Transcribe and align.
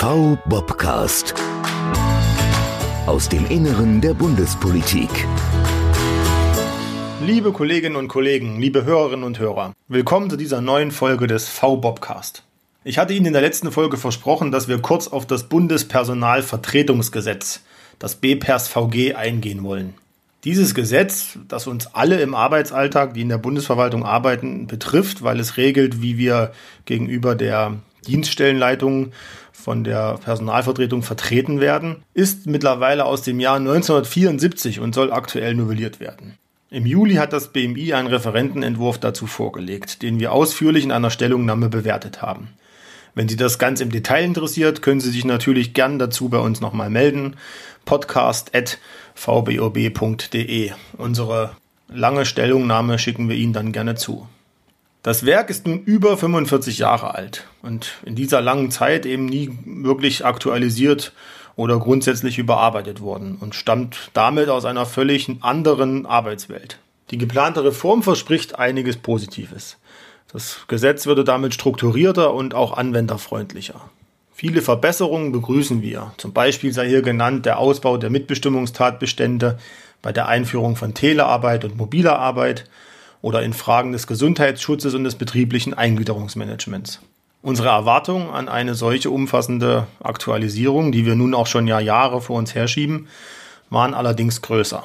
V-Bobcast. 0.00 1.34
Aus 3.06 3.28
dem 3.28 3.44
Inneren 3.50 4.00
der 4.00 4.14
Bundespolitik. 4.14 5.10
Liebe 7.22 7.52
Kolleginnen 7.52 7.96
und 7.96 8.08
Kollegen, 8.08 8.58
liebe 8.58 8.86
Hörerinnen 8.86 9.26
und 9.26 9.38
Hörer, 9.38 9.74
willkommen 9.88 10.30
zu 10.30 10.38
dieser 10.38 10.62
neuen 10.62 10.90
Folge 10.90 11.26
des 11.26 11.50
V-Bobcast. 11.50 12.44
Ich 12.82 12.96
hatte 12.96 13.12
Ihnen 13.12 13.26
in 13.26 13.34
der 13.34 13.42
letzten 13.42 13.70
Folge 13.72 13.98
versprochen, 13.98 14.50
dass 14.50 14.68
wir 14.68 14.78
kurz 14.78 15.06
auf 15.06 15.26
das 15.26 15.50
Bundespersonalvertretungsgesetz, 15.50 17.60
das 17.98 18.14
BPERS-VG, 18.14 19.16
eingehen 19.16 19.62
wollen. 19.64 19.92
Dieses 20.44 20.74
Gesetz, 20.74 21.38
das 21.46 21.66
uns 21.66 21.94
alle 21.94 22.22
im 22.22 22.34
Arbeitsalltag, 22.34 23.12
die 23.12 23.20
in 23.20 23.28
der 23.28 23.36
Bundesverwaltung 23.36 24.06
arbeiten, 24.06 24.66
betrifft, 24.66 25.22
weil 25.22 25.38
es 25.40 25.58
regelt, 25.58 26.00
wie 26.00 26.16
wir 26.16 26.52
gegenüber 26.86 27.34
der 27.34 27.74
Dienststellenleitung 28.06 29.12
von 29.52 29.84
der 29.84 30.18
Personalvertretung 30.18 31.02
vertreten 31.02 31.60
werden, 31.60 32.02
ist 32.14 32.46
mittlerweile 32.46 33.04
aus 33.04 33.22
dem 33.22 33.40
Jahr 33.40 33.56
1974 33.56 34.80
und 34.80 34.94
soll 34.94 35.12
aktuell 35.12 35.54
novelliert 35.54 36.00
werden. 36.00 36.38
Im 36.70 36.86
Juli 36.86 37.16
hat 37.16 37.32
das 37.32 37.48
BMI 37.48 37.94
einen 37.94 38.06
Referentenentwurf 38.06 38.98
dazu 38.98 39.26
vorgelegt, 39.26 40.02
den 40.02 40.20
wir 40.20 40.32
ausführlich 40.32 40.84
in 40.84 40.92
einer 40.92 41.10
Stellungnahme 41.10 41.68
bewertet 41.68 42.22
haben. 42.22 42.50
Wenn 43.14 43.28
Sie 43.28 43.36
das 43.36 43.58
ganz 43.58 43.80
im 43.80 43.90
Detail 43.90 44.24
interessiert, 44.24 44.82
können 44.82 45.00
Sie 45.00 45.10
sich 45.10 45.24
natürlich 45.24 45.74
gern 45.74 45.98
dazu 45.98 46.28
bei 46.28 46.38
uns 46.38 46.60
nochmal 46.60 46.90
melden. 46.90 47.34
podcast.vbob.de. 47.86 50.70
Unsere 50.96 51.56
lange 51.88 52.24
Stellungnahme 52.24 53.00
schicken 53.00 53.28
wir 53.28 53.34
Ihnen 53.34 53.52
dann 53.52 53.72
gerne 53.72 53.96
zu. 53.96 54.28
Das 55.02 55.24
Werk 55.24 55.48
ist 55.48 55.66
nun 55.66 55.82
über 55.82 56.18
45 56.18 56.78
Jahre 56.78 57.14
alt 57.14 57.46
und 57.62 57.92
in 58.04 58.14
dieser 58.14 58.42
langen 58.42 58.70
Zeit 58.70 59.06
eben 59.06 59.24
nie 59.24 59.50
wirklich 59.64 60.26
aktualisiert 60.26 61.14
oder 61.56 61.78
grundsätzlich 61.78 62.38
überarbeitet 62.38 63.00
worden 63.00 63.38
und 63.40 63.54
stammt 63.54 64.10
damit 64.12 64.50
aus 64.50 64.66
einer 64.66 64.84
völlig 64.84 65.30
anderen 65.40 66.04
Arbeitswelt. 66.04 66.78
Die 67.10 67.18
geplante 67.18 67.64
Reform 67.64 68.02
verspricht 68.02 68.58
einiges 68.58 68.98
Positives. 68.98 69.78
Das 70.32 70.60
Gesetz 70.68 71.06
würde 71.06 71.24
damit 71.24 71.54
strukturierter 71.54 72.34
und 72.34 72.54
auch 72.54 72.76
anwenderfreundlicher. 72.76 73.80
Viele 74.32 74.62
Verbesserungen 74.62 75.32
begrüßen 75.32 75.82
wir. 75.82 76.12
Zum 76.18 76.32
Beispiel 76.32 76.72
sei 76.72 76.88
hier 76.88 77.02
genannt 77.02 77.46
der 77.46 77.58
Ausbau 77.58 77.96
der 77.96 78.10
Mitbestimmungstatbestände 78.10 79.58
bei 80.02 80.12
der 80.12 80.28
Einführung 80.28 80.76
von 80.76 80.94
Telearbeit 80.94 81.64
und 81.64 81.76
mobiler 81.76 82.18
Arbeit, 82.18 82.66
oder 83.22 83.42
in 83.42 83.52
Fragen 83.52 83.92
des 83.92 84.06
Gesundheitsschutzes 84.06 84.94
und 84.94 85.04
des 85.04 85.16
betrieblichen 85.16 85.74
Eingliederungsmanagements. 85.74 87.00
Unsere 87.42 87.68
Erwartungen 87.68 88.28
an 88.28 88.48
eine 88.48 88.74
solche 88.74 89.10
umfassende 89.10 89.86
Aktualisierung, 90.02 90.92
die 90.92 91.06
wir 91.06 91.14
nun 91.14 91.34
auch 91.34 91.46
schon 91.46 91.66
ja 91.66 91.80
Jahre 91.80 92.20
vor 92.20 92.36
uns 92.36 92.54
herschieben, 92.54 93.08
waren 93.70 93.94
allerdings 93.94 94.42
größer. 94.42 94.84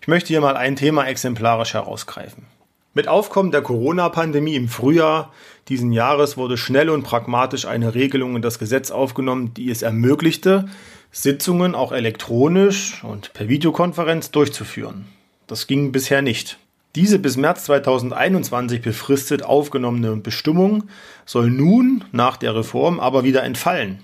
Ich 0.00 0.08
möchte 0.08 0.28
hier 0.28 0.40
mal 0.40 0.56
ein 0.56 0.76
Thema 0.76 1.06
exemplarisch 1.06 1.74
herausgreifen. 1.74 2.46
Mit 2.94 3.08
Aufkommen 3.08 3.52
der 3.52 3.62
Corona-Pandemie 3.62 4.54
im 4.54 4.68
Frühjahr 4.68 5.32
diesen 5.68 5.92
Jahres 5.92 6.36
wurde 6.36 6.58
schnell 6.58 6.90
und 6.90 7.04
pragmatisch 7.04 7.64
eine 7.64 7.94
Regelung 7.94 8.36
in 8.36 8.42
das 8.42 8.58
Gesetz 8.58 8.90
aufgenommen, 8.90 9.54
die 9.54 9.70
es 9.70 9.82
ermöglichte, 9.82 10.68
Sitzungen 11.10 11.74
auch 11.74 11.92
elektronisch 11.92 13.02
und 13.02 13.32
per 13.32 13.48
Videokonferenz 13.48 14.30
durchzuführen. 14.30 15.06
Das 15.46 15.66
ging 15.66 15.90
bisher 15.90 16.20
nicht. 16.20 16.58
Diese 16.94 17.18
bis 17.18 17.38
März 17.38 17.64
2021 17.64 18.82
befristet 18.82 19.42
aufgenommene 19.42 20.14
Bestimmung 20.16 20.84
soll 21.24 21.50
nun 21.50 22.04
nach 22.12 22.36
der 22.36 22.54
Reform 22.54 23.00
aber 23.00 23.24
wieder 23.24 23.44
entfallen. 23.44 24.00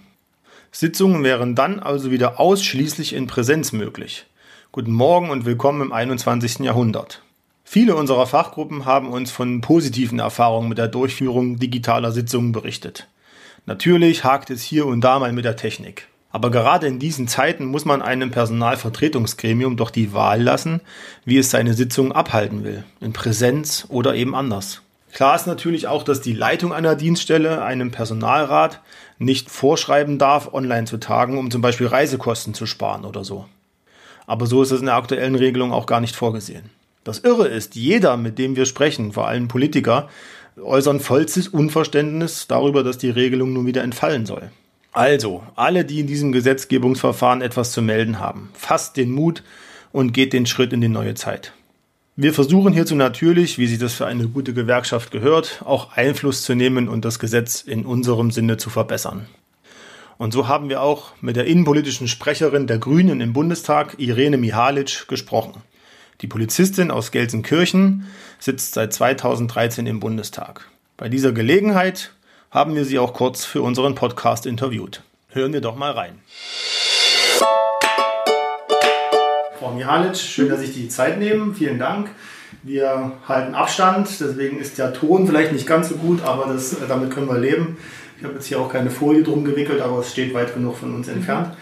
Sitzungen 0.72 1.22
wären 1.22 1.54
dann 1.54 1.80
also 1.80 2.10
wieder 2.10 2.40
ausschließlich 2.40 3.14
in 3.14 3.26
Präsenz 3.26 3.72
möglich. 3.72 4.24
Guten 4.72 4.92
Morgen 4.92 5.28
und 5.28 5.44
willkommen 5.44 5.82
im 5.82 5.92
21. 5.92 6.60
Jahrhundert. 6.60 7.22
Viele 7.62 7.94
unserer 7.94 8.26
Fachgruppen 8.26 8.86
haben 8.86 9.10
uns 9.10 9.30
von 9.30 9.60
positiven 9.60 10.18
Erfahrungen 10.18 10.70
mit 10.70 10.78
der 10.78 10.88
Durchführung 10.88 11.58
digitaler 11.58 12.10
Sitzungen 12.10 12.52
berichtet. 12.52 13.06
Natürlich 13.66 14.24
hakt 14.24 14.48
es 14.48 14.62
hier 14.62 14.86
und 14.86 15.02
da 15.02 15.18
mal 15.18 15.34
mit 15.34 15.44
der 15.44 15.56
Technik. 15.56 16.08
Aber 16.38 16.52
gerade 16.52 16.86
in 16.86 17.00
diesen 17.00 17.26
Zeiten 17.26 17.64
muss 17.64 17.84
man 17.84 18.00
einem 18.00 18.30
Personalvertretungsgremium 18.30 19.76
doch 19.76 19.90
die 19.90 20.12
Wahl 20.12 20.40
lassen, 20.40 20.80
wie 21.24 21.36
es 21.36 21.50
seine 21.50 21.74
Sitzungen 21.74 22.12
abhalten 22.12 22.62
will, 22.62 22.84
in 23.00 23.12
Präsenz 23.12 23.86
oder 23.88 24.14
eben 24.14 24.36
anders. 24.36 24.82
Klar 25.12 25.34
ist 25.34 25.48
natürlich 25.48 25.88
auch, 25.88 26.04
dass 26.04 26.20
die 26.20 26.34
Leitung 26.34 26.72
einer 26.72 26.94
Dienststelle 26.94 27.64
einem 27.64 27.90
Personalrat 27.90 28.80
nicht 29.18 29.50
vorschreiben 29.50 30.18
darf, 30.18 30.54
online 30.54 30.84
zu 30.84 30.98
tagen, 30.98 31.38
um 31.38 31.50
zum 31.50 31.60
Beispiel 31.60 31.88
Reisekosten 31.88 32.54
zu 32.54 32.66
sparen 32.66 33.04
oder 33.04 33.24
so. 33.24 33.46
Aber 34.28 34.46
so 34.46 34.62
ist 34.62 34.70
es 34.70 34.78
in 34.78 34.86
der 34.86 34.94
aktuellen 34.94 35.34
Regelung 35.34 35.72
auch 35.72 35.86
gar 35.86 36.00
nicht 36.00 36.14
vorgesehen. 36.14 36.70
Das 37.02 37.18
Irre 37.18 37.48
ist, 37.48 37.74
jeder, 37.74 38.16
mit 38.16 38.38
dem 38.38 38.54
wir 38.54 38.64
sprechen, 38.64 39.10
vor 39.10 39.26
allem 39.26 39.48
Politiker, 39.48 40.08
äußern 40.56 41.00
vollstes 41.00 41.48
Unverständnis 41.48 42.46
darüber, 42.46 42.84
dass 42.84 42.96
die 42.96 43.10
Regelung 43.10 43.52
nun 43.52 43.66
wieder 43.66 43.82
entfallen 43.82 44.24
soll. 44.24 44.52
Also, 44.98 45.44
alle, 45.54 45.84
die 45.84 46.00
in 46.00 46.08
diesem 46.08 46.32
Gesetzgebungsverfahren 46.32 47.40
etwas 47.40 47.70
zu 47.70 47.82
melden 47.82 48.18
haben, 48.18 48.50
fasst 48.52 48.96
den 48.96 49.12
Mut 49.12 49.44
und 49.92 50.10
geht 50.10 50.32
den 50.32 50.44
Schritt 50.44 50.72
in 50.72 50.80
die 50.80 50.88
neue 50.88 51.14
Zeit. 51.14 51.52
Wir 52.16 52.34
versuchen 52.34 52.72
hierzu 52.72 52.96
natürlich, 52.96 53.58
wie 53.58 53.68
sich 53.68 53.78
das 53.78 53.94
für 53.94 54.06
eine 54.06 54.26
gute 54.26 54.54
Gewerkschaft 54.54 55.12
gehört, 55.12 55.62
auch 55.64 55.92
Einfluss 55.92 56.42
zu 56.42 56.56
nehmen 56.56 56.88
und 56.88 57.04
das 57.04 57.20
Gesetz 57.20 57.60
in 57.60 57.86
unserem 57.86 58.32
Sinne 58.32 58.56
zu 58.56 58.70
verbessern. 58.70 59.26
Und 60.16 60.32
so 60.32 60.48
haben 60.48 60.68
wir 60.68 60.82
auch 60.82 61.12
mit 61.20 61.36
der 61.36 61.44
innenpolitischen 61.44 62.08
Sprecherin 62.08 62.66
der 62.66 62.78
Grünen 62.78 63.20
im 63.20 63.32
Bundestag, 63.32 63.94
Irene 63.98 64.36
Mihalic, 64.36 65.06
gesprochen. 65.06 65.62
Die 66.22 66.26
Polizistin 66.26 66.90
aus 66.90 67.12
Gelsenkirchen 67.12 68.06
sitzt 68.40 68.74
seit 68.74 68.92
2013 68.92 69.86
im 69.86 70.00
Bundestag. 70.00 70.68
Bei 70.96 71.08
dieser 71.08 71.30
Gelegenheit 71.30 72.10
haben 72.50 72.74
wir 72.74 72.84
sie 72.84 72.98
auch 72.98 73.12
kurz 73.12 73.44
für 73.44 73.62
unseren 73.62 73.94
Podcast 73.94 74.46
interviewt. 74.46 75.02
Hören 75.30 75.52
wir 75.52 75.60
doch 75.60 75.76
mal 75.76 75.92
rein. 75.92 76.18
Frau 79.58 79.72
Mihalic, 79.72 80.16
schön, 80.16 80.48
dass 80.48 80.60
Sie 80.60 80.68
die 80.68 80.88
Zeit 80.88 81.18
nehmen. 81.18 81.54
Vielen 81.54 81.78
Dank. 81.78 82.08
Wir 82.62 83.12
halten 83.28 83.54
Abstand, 83.54 84.08
deswegen 84.20 84.58
ist 84.58 84.78
der 84.78 84.94
Ton 84.94 85.26
vielleicht 85.26 85.52
nicht 85.52 85.66
ganz 85.66 85.90
so 85.90 85.96
gut, 85.96 86.22
aber 86.24 86.50
das, 86.52 86.76
damit 86.88 87.10
können 87.10 87.28
wir 87.28 87.38
leben. 87.38 87.76
Ich 88.16 88.24
habe 88.24 88.34
jetzt 88.34 88.46
hier 88.46 88.58
auch 88.58 88.72
keine 88.72 88.90
Folie 88.90 89.22
drum 89.22 89.44
gewickelt, 89.44 89.80
aber 89.80 89.98
es 89.98 90.10
steht 90.10 90.32
weit 90.32 90.54
genug 90.54 90.78
von 90.78 90.94
uns 90.94 91.06
mhm. 91.06 91.14
entfernt. 91.14 91.56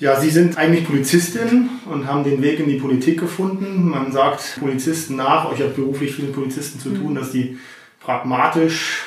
Ja, 0.00 0.20
Sie 0.20 0.30
sind 0.30 0.58
eigentlich 0.58 0.86
Polizistin 0.86 1.70
und 1.86 2.06
haben 2.06 2.24
den 2.24 2.42
Weg 2.42 2.60
in 2.60 2.68
die 2.68 2.76
Politik 2.76 3.20
gefunden. 3.20 3.88
Man 3.88 4.12
sagt 4.12 4.58
Polizisten 4.60 5.16
nach, 5.16 5.50
euch 5.50 5.60
hat 5.60 5.76
beruflich 5.76 6.14
viel 6.14 6.26
mit 6.26 6.34
Polizisten 6.34 6.78
zu 6.78 6.90
tun, 6.90 7.12
mhm. 7.12 7.14
dass 7.14 7.30
die 7.30 7.58
pragmatisch 8.00 9.02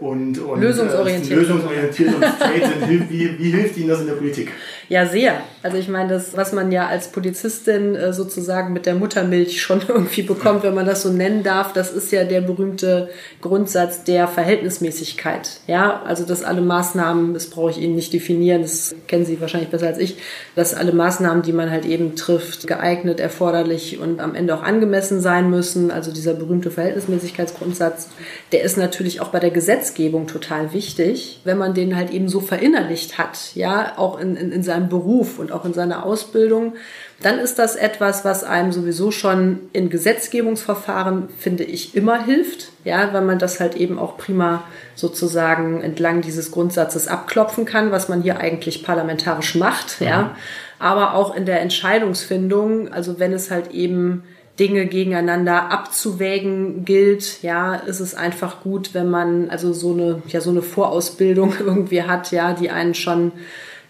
und, 0.00 0.38
und 0.38 0.60
lösungsorientiert. 0.60 1.32
Äh, 1.32 1.42
lösungsorientiert 1.42 2.14
und 2.14 2.24
straight 2.24 2.64
sind. 2.64 3.10
Wie, 3.10 3.38
wie 3.38 3.50
hilft 3.50 3.76
Ihnen 3.76 3.88
das 3.88 4.00
in 4.00 4.06
der 4.06 4.14
Politik? 4.14 4.52
Ja, 4.88 5.04
sehr. 5.04 5.42
Also 5.62 5.76
ich 5.76 5.88
meine, 5.88 6.08
das, 6.08 6.34
was 6.34 6.52
man 6.52 6.72
ja 6.72 6.86
als 6.86 7.08
Polizistin 7.08 7.94
äh, 7.94 8.14
sozusagen 8.14 8.72
mit 8.72 8.86
der 8.86 8.94
Muttermilch 8.94 9.60
schon 9.60 9.82
irgendwie 9.88 10.22
bekommt, 10.22 10.62
wenn 10.62 10.74
man 10.74 10.86
das 10.86 11.02
so 11.02 11.10
nennen 11.10 11.42
darf, 11.42 11.74
das 11.74 11.92
ist 11.92 12.10
ja 12.10 12.24
der 12.24 12.40
berühmte 12.40 13.10
Grundsatz 13.42 14.04
der 14.04 14.28
Verhältnismäßigkeit. 14.28 15.60
Ja, 15.66 16.02
also 16.06 16.24
dass 16.24 16.42
alle 16.42 16.62
Maßnahmen, 16.62 17.34
das 17.34 17.50
brauche 17.50 17.72
ich 17.72 17.78
Ihnen 17.78 17.96
nicht 17.96 18.14
definieren, 18.14 18.62
das 18.62 18.94
kennen 19.06 19.26
Sie 19.26 19.40
wahrscheinlich 19.42 19.68
besser 19.68 19.88
als 19.88 19.98
ich, 19.98 20.16
dass 20.56 20.74
alle 20.74 20.92
Maßnahmen, 20.92 21.42
die 21.42 21.52
man 21.52 21.70
halt 21.70 21.84
eben 21.84 22.16
trifft, 22.16 22.66
geeignet, 22.66 23.20
erforderlich 23.20 23.98
und 23.98 24.20
am 24.20 24.34
Ende 24.34 24.54
auch 24.54 24.62
angemessen 24.62 25.20
sein 25.20 25.50
müssen. 25.50 25.90
Also 25.90 26.12
dieser 26.12 26.32
berühmte 26.32 26.70
Verhältnismäßigkeitsgrundsatz, 26.70 28.08
der 28.52 28.62
ist 28.62 28.78
natürlich 28.78 29.20
auch 29.20 29.28
bei 29.28 29.40
der 29.40 29.50
Gesetzgebung 29.50 30.26
total 30.26 30.72
wichtig, 30.72 31.40
wenn 31.44 31.58
man 31.58 31.74
den 31.74 31.94
halt 31.94 32.10
eben 32.10 32.28
so 32.30 32.40
verinnerlicht 32.40 33.18
hat, 33.18 33.54
ja, 33.54 33.92
auch 33.96 34.18
in, 34.18 34.36
in, 34.36 34.50
in 34.50 34.62
seinem 34.62 34.77
seinem 34.78 34.88
Beruf 34.88 35.38
und 35.38 35.52
auch 35.52 35.64
in 35.64 35.74
seiner 35.74 36.04
Ausbildung, 36.04 36.74
dann 37.20 37.38
ist 37.38 37.58
das 37.58 37.74
etwas, 37.74 38.24
was 38.24 38.44
einem 38.44 38.72
sowieso 38.72 39.10
schon 39.10 39.60
in 39.72 39.90
Gesetzgebungsverfahren, 39.90 41.28
finde 41.36 41.64
ich, 41.64 41.96
immer 41.96 42.24
hilft, 42.24 42.70
ja, 42.84 43.12
weil 43.12 43.22
man 43.22 43.38
das 43.38 43.58
halt 43.58 43.74
eben 43.74 43.98
auch 43.98 44.16
prima 44.16 44.62
sozusagen 44.94 45.80
entlang 45.82 46.20
dieses 46.20 46.52
Grundsatzes 46.52 47.08
abklopfen 47.08 47.64
kann, 47.64 47.90
was 47.90 48.08
man 48.08 48.22
hier 48.22 48.38
eigentlich 48.38 48.84
parlamentarisch 48.84 49.56
macht, 49.56 50.00
ja, 50.00 50.22
mhm. 50.22 50.30
aber 50.78 51.14
auch 51.14 51.34
in 51.34 51.44
der 51.44 51.60
Entscheidungsfindung, 51.60 52.92
also 52.92 53.18
wenn 53.18 53.32
es 53.32 53.50
halt 53.50 53.72
eben 53.72 54.22
Dinge 54.58 54.86
gegeneinander 54.86 55.70
abzuwägen 55.70 56.84
gilt, 56.84 57.42
ja, 57.42 57.76
ist 57.76 58.00
es 58.00 58.14
einfach 58.14 58.60
gut, 58.60 58.92
wenn 58.92 59.08
man 59.08 59.50
also 59.50 59.72
so 59.72 59.92
eine, 59.92 60.22
ja, 60.28 60.40
so 60.40 60.50
eine 60.50 60.62
Vorausbildung 60.62 61.54
irgendwie 61.60 62.02
hat, 62.02 62.32
ja, 62.32 62.52
die 62.52 62.70
einen 62.70 62.94
schon 62.94 63.32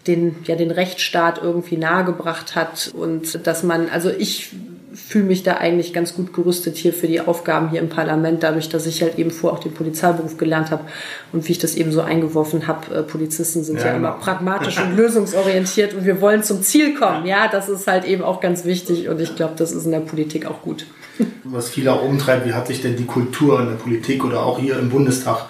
den, 0.09 0.35
ja, 0.45 0.55
den 0.55 0.71
Rechtsstaat 0.71 1.39
irgendwie 1.41 1.77
nahegebracht 1.77 2.55
hat 2.55 2.91
und 2.93 3.45
dass 3.45 3.63
man, 3.63 3.89
also 3.89 4.09
ich 4.09 4.49
fühle 4.93 5.25
mich 5.25 5.43
da 5.43 5.57
eigentlich 5.57 5.93
ganz 5.93 6.15
gut 6.15 6.33
gerüstet 6.33 6.75
hier 6.75 6.93
für 6.93 7.07
die 7.07 7.21
Aufgaben 7.21 7.69
hier 7.69 7.79
im 7.79 7.89
Parlament, 7.89 8.41
dadurch, 8.41 8.69
dass 8.69 8.87
ich 8.87 9.01
halt 9.01 9.19
eben 9.19 9.29
vor 9.31 9.53
auch 9.53 9.59
den 9.59 9.73
Polizeiberuf 9.73 10.37
gelernt 10.37 10.71
habe 10.71 10.83
und 11.31 11.47
wie 11.47 11.51
ich 11.51 11.59
das 11.59 11.75
eben 11.75 11.91
so 11.91 12.01
eingeworfen 12.01 12.67
habe, 12.67 12.95
äh, 12.95 13.03
Polizisten 13.03 13.63
sind 13.63 13.79
ja, 13.79 13.87
ja 13.87 13.93
immer 13.93 14.11
genau. 14.11 14.23
pragmatisch 14.23 14.79
und 14.81 14.97
lösungsorientiert 14.97 15.93
und 15.93 16.05
wir 16.05 16.21
wollen 16.21 16.43
zum 16.43 16.63
Ziel 16.63 16.95
kommen. 16.95 17.25
Ja, 17.25 17.47
das 17.47 17.69
ist 17.69 17.87
halt 17.87 18.05
eben 18.05 18.23
auch 18.23 18.41
ganz 18.41 18.65
wichtig 18.65 19.07
und 19.07 19.21
ich 19.21 19.35
glaube, 19.35 19.53
das 19.57 19.71
ist 19.71 19.85
in 19.85 19.91
der 19.91 19.99
Politik 19.99 20.47
auch 20.47 20.61
gut. 20.63 20.85
Was 21.43 21.69
viele 21.69 21.93
auch 21.93 22.03
umtreibt, 22.03 22.47
wie 22.47 22.53
hat 22.53 22.67
sich 22.67 22.81
denn 22.81 22.95
die 22.95 23.05
Kultur 23.05 23.59
in 23.59 23.67
der 23.67 23.75
Politik 23.75 24.25
oder 24.25 24.43
auch 24.43 24.59
hier 24.59 24.79
im 24.79 24.89
Bundestag 24.89 25.45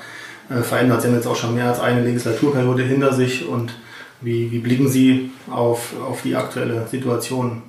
äh, 0.50 0.62
verändert? 0.62 1.02
Sie 1.02 1.08
haben 1.08 1.16
jetzt 1.16 1.28
auch 1.28 1.36
schon 1.36 1.56
mehr 1.56 1.68
als 1.68 1.80
eine 1.80 2.04
Legislaturperiode 2.04 2.84
hinter 2.84 3.14
sich 3.14 3.48
und 3.48 3.74
wie, 4.22 4.52
wie 4.52 4.60
blicken 4.60 4.90
Sie 4.90 5.32
auf, 5.50 5.94
auf 6.02 6.22
die 6.22 6.36
aktuelle 6.36 6.88
Situation? 6.88 7.62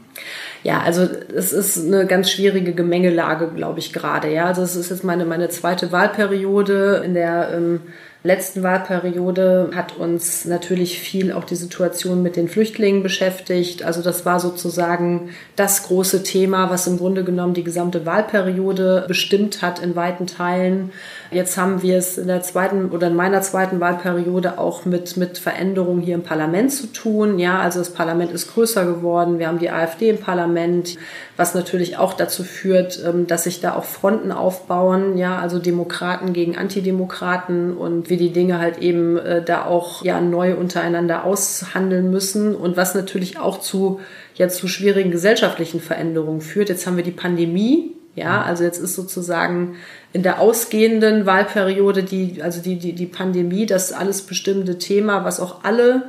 Ja, 0.62 0.80
also 0.80 1.08
es 1.34 1.52
ist 1.52 1.86
eine 1.86 2.06
ganz 2.06 2.30
schwierige 2.30 2.74
Gemengelage, 2.74 3.50
glaube 3.54 3.78
ich, 3.78 3.92
gerade. 3.92 4.32
Ja, 4.32 4.46
also 4.46 4.62
es 4.62 4.76
ist 4.76 4.90
jetzt 4.90 5.04
meine, 5.04 5.24
meine 5.24 5.48
zweite 5.48 5.90
Wahlperiode 5.90 7.02
in 7.04 7.14
der 7.14 7.50
ähm, 7.54 7.80
letzten 8.22 8.62
Wahlperiode 8.62 9.70
hat 9.74 9.96
uns 9.96 10.44
natürlich 10.44 10.98
viel 10.98 11.32
auch 11.32 11.44
die 11.44 11.56
Situation 11.56 12.22
mit 12.22 12.36
den 12.36 12.48
Flüchtlingen 12.48 13.02
beschäftigt. 13.02 13.82
Also 13.82 14.02
das 14.02 14.26
war 14.26 14.40
sozusagen 14.40 15.30
das 15.56 15.84
große 15.84 16.22
Thema, 16.22 16.68
was 16.68 16.86
im 16.86 16.98
Grunde 16.98 17.24
genommen 17.24 17.54
die 17.54 17.64
gesamte 17.64 18.04
Wahlperiode 18.04 19.06
bestimmt 19.08 19.62
hat 19.62 19.78
in 19.78 19.96
weiten 19.96 20.26
Teilen. 20.26 20.92
Jetzt 21.30 21.56
haben 21.56 21.80
wir 21.82 21.96
es 21.96 22.18
in 22.18 22.26
der 22.26 22.42
zweiten 22.42 22.90
oder 22.90 23.06
in 23.06 23.14
meiner 23.14 23.40
zweiten 23.40 23.80
Wahlperiode 23.80 24.58
auch 24.58 24.84
mit, 24.84 25.16
mit 25.16 25.38
Veränderungen 25.38 26.02
hier 26.02 26.16
im 26.16 26.22
Parlament 26.22 26.72
zu 26.72 26.88
tun. 26.88 27.38
Ja, 27.38 27.60
also 27.60 27.78
das 27.78 27.94
Parlament 27.94 28.32
ist 28.32 28.52
größer 28.52 28.84
geworden. 28.84 29.38
Wir 29.38 29.48
haben 29.48 29.60
die 29.60 29.70
AfD 29.70 30.10
im 30.10 30.18
Parlament, 30.18 30.98
was 31.40 31.54
natürlich 31.54 31.96
auch 31.96 32.12
dazu 32.12 32.44
führt, 32.44 33.02
ähm, 33.02 33.26
dass 33.26 33.44
sich 33.44 33.62
da 33.62 33.74
auch 33.74 33.84
Fronten 33.84 34.30
aufbauen. 34.30 35.16
Ja, 35.16 35.38
also 35.38 35.58
Demokraten 35.58 36.34
gegen 36.34 36.58
Antidemokraten 36.58 37.74
und 37.74 38.10
wir 38.10 38.18
die 38.18 38.30
Dinge 38.30 38.58
halt 38.58 38.78
eben 38.78 39.16
äh, 39.16 39.42
da 39.42 39.64
auch 39.64 40.04
ja 40.04 40.20
neu 40.20 40.54
untereinander 40.54 41.24
aushandeln 41.24 42.10
müssen 42.10 42.54
und 42.54 42.76
was 42.76 42.94
natürlich 42.94 43.38
auch 43.38 43.58
zu 43.58 44.00
ja 44.34 44.50
zu 44.50 44.68
schwierigen 44.68 45.10
gesellschaftlichen 45.10 45.80
Veränderungen 45.80 46.42
führt. 46.42 46.68
Jetzt 46.68 46.86
haben 46.86 46.98
wir 46.98 47.04
die 47.04 47.10
Pandemie, 47.10 47.96
ja, 48.14 48.42
also 48.42 48.62
jetzt 48.62 48.78
ist 48.78 48.94
sozusagen 48.94 49.76
in 50.12 50.22
der 50.22 50.40
ausgehenden 50.40 51.24
Wahlperiode 51.24 52.02
die, 52.02 52.42
also 52.42 52.60
die, 52.60 52.76
die, 52.76 52.92
die 52.92 53.06
Pandemie, 53.06 53.64
das 53.64 53.92
alles 53.92 54.22
bestimmte 54.22 54.76
Thema, 54.76 55.24
was 55.24 55.40
auch 55.40 55.64
alle 55.64 56.02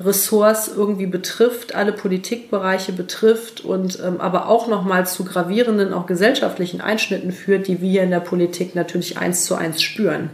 Ressorts 0.00 0.66
irgendwie 0.66 1.06
betrifft, 1.06 1.76
alle 1.76 1.92
Politikbereiche 1.92 2.92
betrifft 2.92 3.60
und 3.60 4.00
ähm, 4.04 4.20
aber 4.20 4.48
auch 4.48 4.66
nochmal 4.66 5.06
zu 5.06 5.24
gravierenden, 5.24 5.92
auch 5.92 6.06
gesellschaftlichen 6.06 6.80
Einschnitten 6.80 7.30
führt, 7.30 7.68
die 7.68 7.80
wir 7.80 8.02
in 8.02 8.10
der 8.10 8.18
Politik 8.18 8.74
natürlich 8.74 9.18
eins 9.18 9.44
zu 9.44 9.54
eins 9.54 9.82
spüren. 9.82 10.30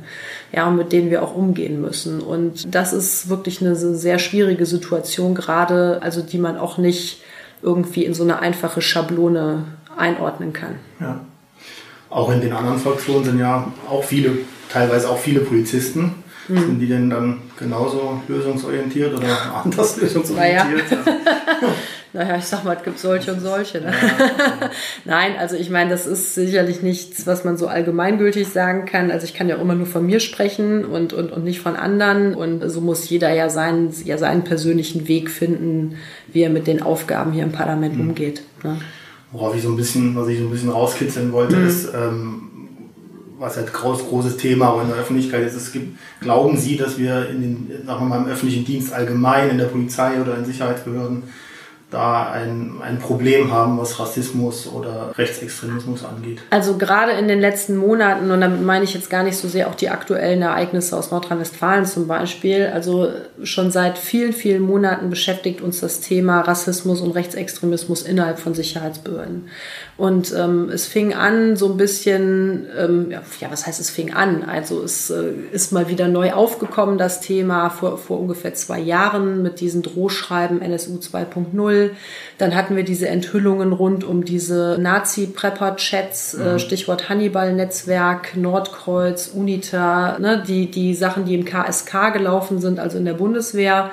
Ja, 0.50 0.66
und 0.66 0.76
mit 0.76 0.92
denen 0.92 1.10
wir 1.10 1.22
auch 1.22 1.34
umgehen 1.34 1.80
müssen. 1.80 2.22
Und 2.22 2.74
das 2.74 2.94
ist 2.94 3.28
wirklich 3.28 3.60
eine 3.60 3.76
sehr 3.76 4.18
schwierige 4.18 4.64
Situation, 4.64 5.34
gerade, 5.34 6.00
also 6.00 6.22
die 6.22 6.38
man 6.38 6.56
auch 6.56 6.78
nicht 6.78 7.22
irgendwie 7.60 8.06
in 8.06 8.14
so 8.14 8.22
eine 8.22 8.38
einfache 8.38 8.80
Schablone 8.80 9.64
einordnen 9.94 10.54
kann. 10.54 10.76
Ja. 11.00 11.20
Auch 12.10 12.32
in 12.32 12.40
den 12.40 12.52
anderen 12.52 12.78
Fraktionen 12.78 13.24
sind 13.24 13.38
ja 13.38 13.72
auch 13.88 14.02
viele, 14.02 14.38
teilweise 14.68 15.08
auch 15.08 15.18
viele 15.18 15.40
Polizisten. 15.40 16.16
Mhm. 16.48 16.58
Sind 16.58 16.78
die 16.80 16.88
denn 16.88 17.08
dann 17.08 17.38
genauso 17.56 18.20
lösungsorientiert 18.26 19.14
oder 19.16 19.62
anders 19.64 19.96
lösungsorientiert? 20.00 20.90
Naja, 20.90 21.14
naja 22.12 22.36
ich 22.36 22.46
sag 22.46 22.64
mal, 22.64 22.76
es 22.76 22.82
gibt 22.82 22.98
solche 22.98 23.32
und 23.32 23.38
solche. 23.38 23.80
Ne? 23.80 23.92
Ja. 23.92 24.70
Nein, 25.04 25.34
also 25.38 25.54
ich 25.54 25.70
meine, 25.70 25.90
das 25.90 26.08
ist 26.08 26.34
sicherlich 26.34 26.82
nichts, 26.82 27.28
was 27.28 27.44
man 27.44 27.56
so 27.56 27.68
allgemeingültig 27.68 28.48
sagen 28.48 28.86
kann. 28.86 29.12
Also 29.12 29.24
ich 29.24 29.34
kann 29.34 29.48
ja 29.48 29.54
immer 29.54 29.76
nur 29.76 29.86
von 29.86 30.04
mir 30.04 30.18
sprechen 30.18 30.84
und, 30.84 31.12
und, 31.12 31.30
und 31.30 31.44
nicht 31.44 31.60
von 31.60 31.76
anderen. 31.76 32.34
Und 32.34 32.68
so 32.68 32.80
muss 32.80 33.08
jeder 33.08 33.32
ja 33.32 33.48
seinen, 33.48 33.94
ja 34.04 34.18
seinen 34.18 34.42
persönlichen 34.42 35.06
Weg 35.06 35.30
finden, 35.30 35.94
wie 36.32 36.42
er 36.42 36.50
mit 36.50 36.66
den 36.66 36.82
Aufgaben 36.82 37.30
hier 37.30 37.44
im 37.44 37.52
Parlament 37.52 37.94
mhm. 37.94 38.08
umgeht. 38.08 38.42
Ne? 38.64 38.78
Worauf 39.32 39.54
ich 39.54 39.62
so 39.62 39.70
ein 39.70 39.76
bisschen, 39.76 40.16
was 40.16 40.28
ich 40.28 40.38
so 40.38 40.44
ein 40.44 40.50
bisschen 40.50 40.70
rauskitzeln 40.70 41.32
wollte, 41.32 41.56
mhm. 41.56 41.66
ist, 41.66 41.88
ähm, 41.94 42.42
was 43.38 43.56
halt 43.56 43.72
groß, 43.72 44.06
großes 44.08 44.36
Thema 44.36 44.70
auch 44.70 44.82
in 44.82 44.88
der 44.88 44.98
Öffentlichkeit 44.98 45.46
ist. 45.46 45.54
Es 45.54 45.72
gibt, 45.72 45.98
glauben 46.20 46.58
Sie, 46.58 46.76
dass 46.76 46.98
wir 46.98 47.28
in 47.30 47.40
den, 47.40 47.86
sagen 47.86 48.00
wir 48.02 48.08
mal, 48.08 48.22
im 48.22 48.26
öffentlichen 48.26 48.64
Dienst 48.64 48.92
allgemein, 48.92 49.50
in 49.50 49.58
der 49.58 49.66
Polizei 49.66 50.20
oder 50.20 50.36
in 50.36 50.44
Sicherheitsbehörden 50.44 51.22
da 51.90 52.31
ein, 52.31 52.81
ein 52.82 52.98
Problem 52.98 53.52
haben, 53.52 53.78
was 53.78 53.98
Rassismus 53.98 54.69
oder 54.69 55.12
Rechtsextremismus 55.19 56.04
angeht. 56.04 56.40
Also 56.50 56.76
gerade 56.76 57.12
in 57.12 57.26
den 57.26 57.40
letzten 57.40 57.76
Monaten, 57.76 58.31
und 58.31 58.40
damit 58.40 58.62
meine 58.62 58.84
ich 58.84 58.94
jetzt 58.94 59.10
gar 59.10 59.25
nicht 59.25 59.37
so 59.37 59.48
sehr 59.48 59.69
auch 59.69 59.75
die 59.75 59.90
aktuellen 59.90 60.42
Ereignisse 60.42 60.96
aus 60.96 61.10
Nordrhein-Westfalen 61.10 61.87
zum 61.87 62.06
Beispiel, 62.06 62.70
also 62.72 63.08
schon 63.42 63.70
seit 63.72 63.98
vielen, 63.98 64.32
vielen 64.32 64.62
Monaten 64.62 65.10
beschäftigt 65.10 65.60
uns 65.60 65.81
das 65.81 66.00
Thema 66.00 66.42
Rassismus 66.42 67.00
und 67.00 67.10
Rechtsextremismus 67.10 68.02
innerhalb 68.02 68.38
von 68.38 68.54
Sicherheitsbehörden. 68.54 69.48
Und 70.00 70.35
ähm, 70.35 70.70
es 70.73 70.87
fing 70.87 71.12
an 71.12 71.56
so 71.56 71.73
ein 71.73 71.76
bisschen, 71.76 72.67
ähm, 72.75 73.11
ja, 73.11 73.50
was 73.50 73.67
heißt 73.67 73.79
es 73.79 73.91
fing 73.91 74.14
an? 74.14 74.43
Also 74.43 74.82
es 74.82 75.11
äh, 75.11 75.35
ist 75.52 75.73
mal 75.73 75.91
wieder 75.91 76.08
neu 76.08 76.32
aufgekommen, 76.32 76.97
das 76.97 77.20
Thema, 77.20 77.69
vor, 77.69 77.99
vor 77.99 78.19
ungefähr 78.19 78.55
zwei 78.55 78.79
Jahren 78.79 79.43
mit 79.43 79.61
diesen 79.61 79.82
Drohschreiben 79.82 80.62
NSU 80.62 81.00
2.0. 81.00 81.91
Dann 82.38 82.55
hatten 82.55 82.76
wir 82.76 82.82
diese 82.82 83.08
Enthüllungen 83.08 83.75
rund 83.75 84.02
um 84.02 84.25
diese 84.25 84.79
Nazi-Prepper-Chats, 84.81 86.32
äh, 86.32 86.38
mhm. 86.38 86.47
äh, 86.47 86.58
Stichwort 86.58 87.11
Hannibal-Netzwerk, 87.11 88.38
Nordkreuz, 88.38 89.31
UNITA, 89.35 90.19
ne, 90.19 90.43
die, 90.49 90.70
die 90.70 90.94
Sachen, 90.94 91.26
die 91.26 91.35
im 91.35 91.44
KSK 91.44 92.14
gelaufen 92.14 92.58
sind, 92.58 92.81
also 92.81 92.97
in 92.97 93.05
der 93.05 93.12
Bundeswehr 93.12 93.91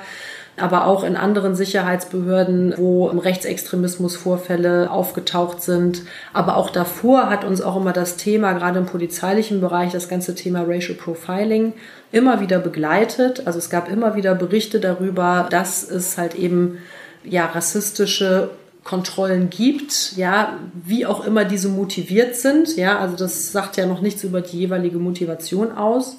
aber 0.60 0.86
auch 0.86 1.04
in 1.04 1.16
anderen 1.16 1.54
Sicherheitsbehörden, 1.54 2.74
wo 2.76 3.06
Rechtsextremismusvorfälle 3.06 4.90
aufgetaucht 4.90 5.62
sind. 5.62 6.02
Aber 6.32 6.56
auch 6.56 6.70
davor 6.70 7.30
hat 7.30 7.44
uns 7.44 7.60
auch 7.60 7.76
immer 7.76 7.92
das 7.92 8.16
Thema, 8.16 8.52
gerade 8.52 8.78
im 8.78 8.86
polizeilichen 8.86 9.60
Bereich, 9.60 9.92
das 9.92 10.08
ganze 10.08 10.34
Thema 10.34 10.62
Racial 10.66 10.96
Profiling 10.96 11.72
immer 12.12 12.40
wieder 12.40 12.58
begleitet. 12.58 13.46
Also 13.46 13.58
es 13.58 13.70
gab 13.70 13.90
immer 13.90 14.14
wieder 14.14 14.34
Berichte 14.34 14.80
darüber, 14.80 15.46
dass 15.50 15.88
es 15.88 16.18
halt 16.18 16.34
eben 16.34 16.78
ja 17.24 17.46
rassistische 17.46 18.50
Kontrollen 18.88 19.50
gibt, 19.50 20.16
ja, 20.16 20.58
wie 20.72 21.04
auch 21.04 21.26
immer 21.26 21.44
diese 21.44 21.68
motiviert 21.68 22.36
sind, 22.36 22.74
ja, 22.76 22.98
also 22.98 23.16
das 23.16 23.52
sagt 23.52 23.76
ja 23.76 23.84
noch 23.84 24.00
nichts 24.00 24.24
über 24.24 24.40
die 24.40 24.60
jeweilige 24.60 24.96
Motivation 24.96 25.72
aus. 25.72 26.16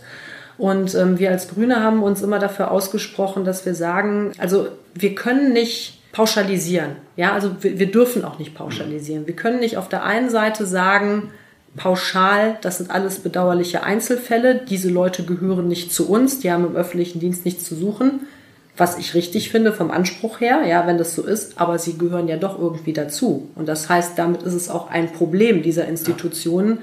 Und 0.60 0.94
ähm, 0.94 1.18
wir 1.18 1.32
als 1.32 1.48
Grüne 1.48 1.82
haben 1.82 2.04
uns 2.04 2.22
immer 2.22 2.38
dafür 2.38 2.70
ausgesprochen, 2.70 3.46
dass 3.46 3.66
wir 3.66 3.74
sagen, 3.74 4.34
also 4.40 4.68
wir 4.94 5.16
können 5.16 5.54
nicht 5.54 6.02
pauschalisieren. 6.12 6.98
Ja, 7.16 7.32
also 7.32 7.52
wir, 7.62 7.80
wir 7.80 7.90
dürfen 7.90 8.26
auch 8.26 8.40
nicht 8.40 8.56
pauschalisieren. 8.56 9.26
Wir 9.26 9.38
können 9.38 9.62
nicht 9.62 9.78
auf 9.78 9.88
der 9.88 10.04
einen 10.04 10.30
Seite 10.30 10.66
sagen, 10.66 11.32
pauschal, 11.78 12.58
das 12.62 12.80
sind 12.80 12.92
alles 12.92 13.20
bedauerliche 13.20 13.84
Einzelfälle. 13.84 14.56
Diese 14.70 14.90
Leute 14.90 15.24
gehören 15.24 15.70
nicht 15.70 15.94
zu 15.94 16.10
uns, 16.10 16.42
die 16.42 16.52
haben 16.52 16.66
im 16.66 16.76
öffentlichen 16.76 17.22
Dienst 17.22 17.46
nichts 17.46 17.64
zu 17.64 17.76
suchen. 17.76 18.28
Was 18.76 18.98
ich 18.98 19.14
richtig 19.14 19.52
finde 19.52 19.72
vom 19.72 19.92
Anspruch 19.92 20.42
her, 20.42 20.64
ja, 20.68 20.86
wenn 20.88 20.98
das 20.98 21.16
so 21.16 21.24
ist, 21.24 21.60
aber 21.60 21.80
sie 21.80 21.98
gehören 21.98 22.28
ja 22.28 22.36
doch 22.36 22.60
irgendwie 22.60 22.94
dazu. 22.94 23.50
Und 23.56 23.70
das 23.70 23.88
heißt, 23.88 24.18
damit 24.18 24.44
ist 24.44 24.54
es 24.54 24.70
auch 24.70 24.90
ein 24.90 25.14
Problem 25.14 25.62
dieser 25.62 25.88
Institutionen, 25.88 26.80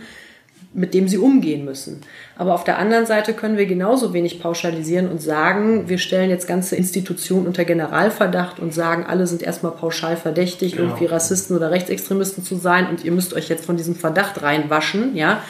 mit 0.76 0.92
dem 0.92 1.08
sie 1.08 1.18
umgehen 1.18 1.64
müssen. 1.64 2.02
Aber 2.36 2.54
auf 2.54 2.62
der 2.62 2.78
anderen 2.78 3.06
Seite 3.06 3.32
können 3.32 3.56
wir 3.56 3.66
genauso 3.66 4.12
wenig 4.12 4.40
pauschalisieren 4.40 5.08
und 5.08 5.22
sagen, 5.22 5.88
wir 5.88 5.98
stellen 5.98 6.28
jetzt 6.28 6.46
ganze 6.46 6.76
Institutionen 6.76 7.46
unter 7.46 7.64
Generalverdacht 7.64 8.60
und 8.60 8.74
sagen, 8.74 9.06
alle 9.06 9.26
sind 9.26 9.42
erstmal 9.42 9.72
pauschal 9.72 10.16
verdächtig, 10.16 10.72
genau. 10.72 10.84
irgendwie 10.84 11.06
Rassisten 11.06 11.56
oder 11.56 11.70
Rechtsextremisten 11.70 12.44
zu 12.44 12.56
sein 12.56 12.88
und 12.88 13.04
ihr 13.04 13.12
müsst 13.12 13.32
euch 13.32 13.48
jetzt 13.48 13.64
von 13.64 13.78
diesem 13.78 13.96
Verdacht 13.96 14.42
reinwaschen, 14.42 15.16
ja. 15.16 15.42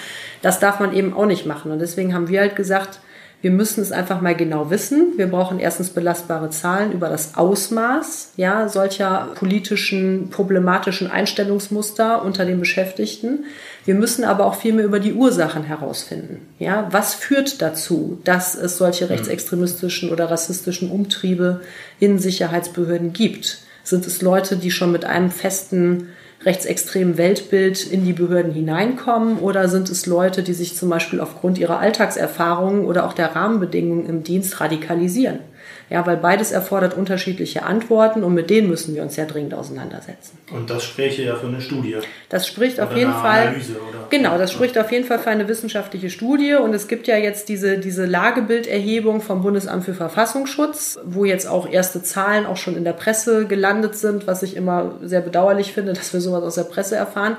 Das 0.42 0.60
darf 0.60 0.78
man 0.78 0.94
eben 0.94 1.12
auch 1.12 1.26
nicht 1.26 1.46
machen. 1.46 1.72
Und 1.72 1.80
deswegen 1.80 2.14
haben 2.14 2.28
wir 2.28 2.40
halt 2.40 2.54
gesagt, 2.54 3.00
wir 3.42 3.50
müssen 3.50 3.82
es 3.82 3.92
einfach 3.92 4.20
mal 4.20 4.34
genau 4.34 4.70
wissen. 4.70 5.12
Wir 5.16 5.26
brauchen 5.26 5.58
erstens 5.58 5.90
belastbare 5.90 6.50
Zahlen 6.50 6.92
über 6.92 7.08
das 7.08 7.36
Ausmaß 7.36 8.32
ja, 8.36 8.68
solcher 8.68 9.28
politischen, 9.34 10.30
problematischen 10.30 11.10
Einstellungsmuster 11.10 12.24
unter 12.24 12.44
den 12.44 12.58
Beschäftigten. 12.58 13.44
Wir 13.86 13.94
müssen 13.94 14.24
aber 14.24 14.44
auch 14.46 14.56
viel 14.56 14.74
mehr 14.74 14.84
über 14.84 14.98
die 14.98 15.14
Ursachen 15.14 15.62
herausfinden. 15.62 16.40
Ja, 16.58 16.88
was 16.90 17.14
führt 17.14 17.62
dazu, 17.62 18.18
dass 18.24 18.56
es 18.56 18.76
solche 18.76 19.04
mhm. 19.04 19.12
rechtsextremistischen 19.12 20.10
oder 20.10 20.28
rassistischen 20.30 20.90
Umtriebe 20.90 21.60
in 22.00 22.18
Sicherheitsbehörden 22.18 23.12
gibt? 23.12 23.60
Sind 23.84 24.04
es 24.06 24.20
Leute, 24.20 24.56
die 24.56 24.72
schon 24.72 24.90
mit 24.90 25.04
einem 25.04 25.30
festen 25.30 26.08
rechtsextremen 26.44 27.16
Weltbild 27.16 27.86
in 27.86 28.04
die 28.04 28.12
Behörden 28.12 28.52
hineinkommen 28.52 29.38
oder 29.38 29.68
sind 29.68 29.88
es 29.88 30.06
Leute, 30.06 30.42
die 30.42 30.52
sich 30.52 30.76
zum 30.76 30.90
Beispiel 30.90 31.20
aufgrund 31.20 31.56
ihrer 31.56 31.78
Alltagserfahrungen 31.78 32.84
oder 32.84 33.06
auch 33.06 33.12
der 33.12 33.34
Rahmenbedingungen 33.34 34.06
im 34.06 34.22
Dienst 34.24 34.60
radikalisieren? 34.60 35.38
Ja, 35.88 36.04
weil 36.04 36.16
beides 36.16 36.50
erfordert 36.50 36.94
unterschiedliche 36.94 37.62
Antworten 37.62 38.24
und 38.24 38.34
mit 38.34 38.50
denen 38.50 38.68
müssen 38.68 38.94
wir 38.94 39.02
uns 39.02 39.14
ja 39.14 39.24
dringend 39.24 39.54
auseinandersetzen. 39.54 40.38
Und 40.50 40.68
das 40.68 40.82
spräche 40.82 41.22
ja 41.22 41.36
für 41.36 41.46
eine 41.46 41.60
Studie. 41.60 41.96
Das 42.28 42.46
spricht 42.46 42.80
auf 42.80 42.96
jeden 42.96 43.12
Fall. 43.12 43.48
Analyse, 43.48 43.74
oder? 43.74 44.06
Genau, 44.10 44.36
das 44.36 44.52
spricht 44.52 44.76
auf 44.78 44.90
jeden 44.90 45.04
Fall 45.04 45.20
für 45.20 45.30
eine 45.30 45.46
wissenschaftliche 45.46 46.10
Studie 46.10 46.54
und 46.54 46.74
es 46.74 46.88
gibt 46.88 47.06
ja 47.06 47.16
jetzt 47.16 47.48
diese, 47.48 47.78
diese 47.78 48.04
Lagebilderhebung 48.04 49.20
vom 49.20 49.42
Bundesamt 49.42 49.84
für 49.84 49.94
Verfassungsschutz, 49.94 50.98
wo 51.04 51.24
jetzt 51.24 51.46
auch 51.46 51.70
erste 51.70 52.02
Zahlen 52.02 52.46
auch 52.46 52.56
schon 52.56 52.76
in 52.76 52.84
der 52.84 52.92
Presse 52.92 53.46
gelandet 53.46 53.96
sind, 53.96 54.26
was 54.26 54.42
ich 54.42 54.56
immer 54.56 54.98
sehr 55.02 55.20
bedauerlich 55.20 55.72
finde, 55.72 55.92
dass 55.94 56.12
wir 56.12 56.20
sowas 56.20 56.42
aus 56.42 56.56
der 56.56 56.64
Presse 56.64 56.96
erfahren. 56.96 57.36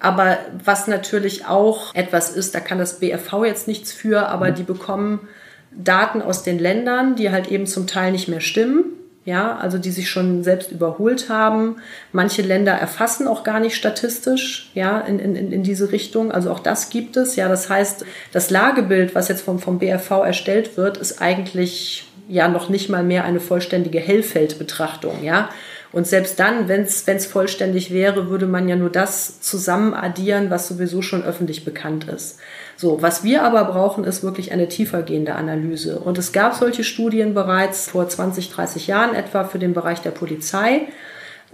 Aber 0.00 0.38
was 0.64 0.88
natürlich 0.88 1.46
auch 1.46 1.94
etwas 1.94 2.30
ist, 2.30 2.54
da 2.54 2.60
kann 2.60 2.78
das 2.78 2.98
BFV 3.00 3.44
jetzt 3.44 3.66
nichts 3.66 3.92
für, 3.92 4.28
aber 4.28 4.50
die 4.50 4.62
bekommen 4.62 5.28
Daten 5.76 6.22
aus 6.22 6.42
den 6.42 6.58
Ländern, 6.58 7.16
die 7.16 7.30
halt 7.30 7.48
eben 7.50 7.66
zum 7.66 7.86
Teil 7.86 8.12
nicht 8.12 8.28
mehr 8.28 8.40
stimmen. 8.40 8.84
Ja, 9.24 9.56
also 9.56 9.76
die 9.76 9.90
sich 9.90 10.08
schon 10.08 10.44
selbst 10.44 10.70
überholt 10.70 11.28
haben. 11.28 11.78
Manche 12.12 12.42
Länder 12.42 12.74
erfassen 12.74 13.26
auch 13.26 13.42
gar 13.42 13.58
nicht 13.58 13.74
statistisch, 13.74 14.70
ja, 14.72 15.00
in, 15.00 15.18
in, 15.18 15.34
in 15.50 15.64
diese 15.64 15.90
Richtung. 15.90 16.30
Also 16.30 16.52
auch 16.52 16.60
das 16.60 16.90
gibt 16.90 17.16
es. 17.16 17.34
Ja, 17.34 17.48
das 17.48 17.68
heißt, 17.68 18.04
das 18.30 18.50
Lagebild, 18.50 19.16
was 19.16 19.26
jetzt 19.26 19.42
vom, 19.42 19.58
vom 19.58 19.80
BFV 19.80 20.12
erstellt 20.24 20.76
wird, 20.76 20.96
ist 20.98 21.20
eigentlich 21.20 22.06
ja 22.28 22.46
noch 22.46 22.68
nicht 22.68 22.88
mal 22.88 23.02
mehr 23.02 23.24
eine 23.24 23.40
vollständige 23.40 23.98
Hellfeldbetrachtung, 23.98 25.24
ja. 25.24 25.48
Und 25.96 26.06
selbst 26.06 26.38
dann, 26.38 26.68
wenn 26.68 26.82
es 26.82 27.24
vollständig 27.24 27.90
wäre, 27.90 28.28
würde 28.28 28.46
man 28.46 28.68
ja 28.68 28.76
nur 28.76 28.90
das 28.90 29.40
zusammen 29.40 29.94
addieren, 29.94 30.50
was 30.50 30.68
sowieso 30.68 31.00
schon 31.00 31.24
öffentlich 31.24 31.64
bekannt 31.64 32.06
ist. 32.06 32.38
So, 32.76 33.00
was 33.00 33.24
wir 33.24 33.44
aber 33.44 33.64
brauchen, 33.64 34.04
ist 34.04 34.22
wirklich 34.22 34.52
eine 34.52 34.68
tiefergehende 34.68 35.36
Analyse. 35.36 35.98
Und 35.98 36.18
es 36.18 36.32
gab 36.32 36.52
solche 36.52 36.84
Studien 36.84 37.32
bereits 37.32 37.88
vor 37.88 38.06
20, 38.06 38.50
30 38.50 38.88
Jahren 38.88 39.14
etwa 39.14 39.44
für 39.44 39.58
den 39.58 39.72
Bereich 39.72 40.02
der 40.02 40.10
Polizei. 40.10 40.82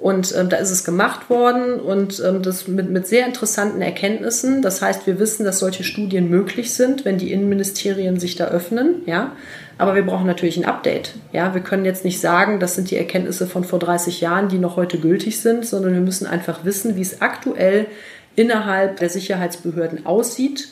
Und 0.03 0.35
ähm, 0.37 0.49
da 0.49 0.57
ist 0.57 0.73
es 0.73 0.83
gemacht 0.83 1.31
worden 1.31 1.79
und 1.79 2.21
ähm, 2.27 2.43
das 2.43 2.67
mit, 2.67 2.91
mit 2.91 3.07
sehr 3.07 3.25
interessanten 3.25 3.81
Erkenntnissen. 3.81 4.61
Das 4.61 4.83
heißt, 4.83 5.07
wir 5.07 5.21
wissen, 5.21 5.45
dass 5.45 5.61
solche 5.61 5.85
Studien 5.85 6.29
möglich 6.29 6.75
sind, 6.75 7.05
wenn 7.05 7.19
die 7.19 7.31
Innenministerien 7.31 8.19
sich 8.19 8.35
da 8.35 8.47
öffnen. 8.47 9.03
Ja, 9.07 9.37
aber 9.79 9.95
wir 9.95 10.05
brauchen 10.05 10.27
natürlich 10.27 10.57
ein 10.57 10.65
Update. 10.65 11.15
Ja, 11.33 11.55
wir 11.55 11.61
können 11.61 11.85
jetzt 11.85 12.05
nicht 12.05 12.21
sagen, 12.21 12.59
das 12.59 12.75
sind 12.75 12.91
die 12.91 12.97
Erkenntnisse 12.97 13.47
von 13.47 13.63
vor 13.63 13.79
30 13.79 14.21
Jahren, 14.21 14.49
die 14.49 14.59
noch 14.59 14.75
heute 14.75 14.99
gültig 14.99 15.41
sind, 15.41 15.65
sondern 15.65 15.95
wir 15.95 16.01
müssen 16.01 16.27
einfach 16.27 16.65
wissen, 16.65 16.97
wie 16.97 17.03
es 17.03 17.23
aktuell 17.23 17.87
innerhalb 18.35 18.99
der 18.99 19.09
Sicherheitsbehörden 19.09 20.05
aussieht. 20.05 20.71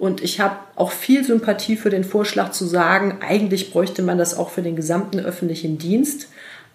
Und 0.00 0.24
ich 0.24 0.40
habe 0.40 0.56
auch 0.74 0.90
viel 0.90 1.22
Sympathie 1.22 1.76
für 1.76 1.90
den 1.90 2.02
Vorschlag 2.02 2.50
zu 2.50 2.64
sagen, 2.64 3.18
eigentlich 3.20 3.70
bräuchte 3.70 4.02
man 4.02 4.18
das 4.18 4.36
auch 4.36 4.50
für 4.50 4.62
den 4.62 4.74
gesamten 4.74 5.20
öffentlichen 5.20 5.78
Dienst. 5.78 6.26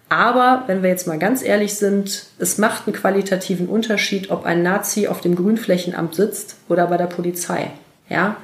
Aber 0.08 0.64
wenn 0.66 0.82
wir 0.82 0.88
jetzt 0.88 1.06
mal 1.06 1.18
ganz 1.18 1.42
ehrlich 1.42 1.74
sind, 1.74 2.26
es 2.38 2.56
macht 2.56 2.86
einen 2.86 2.96
qualitativen 2.96 3.68
Unterschied, 3.68 4.30
ob 4.30 4.46
ein 4.46 4.62
Nazi 4.62 5.06
auf 5.06 5.20
dem 5.20 5.36
Grünflächenamt 5.36 6.14
sitzt 6.14 6.56
oder 6.68 6.86
bei 6.86 6.96
der 6.96 7.06
Polizei. 7.06 7.70
Ja? 8.08 8.36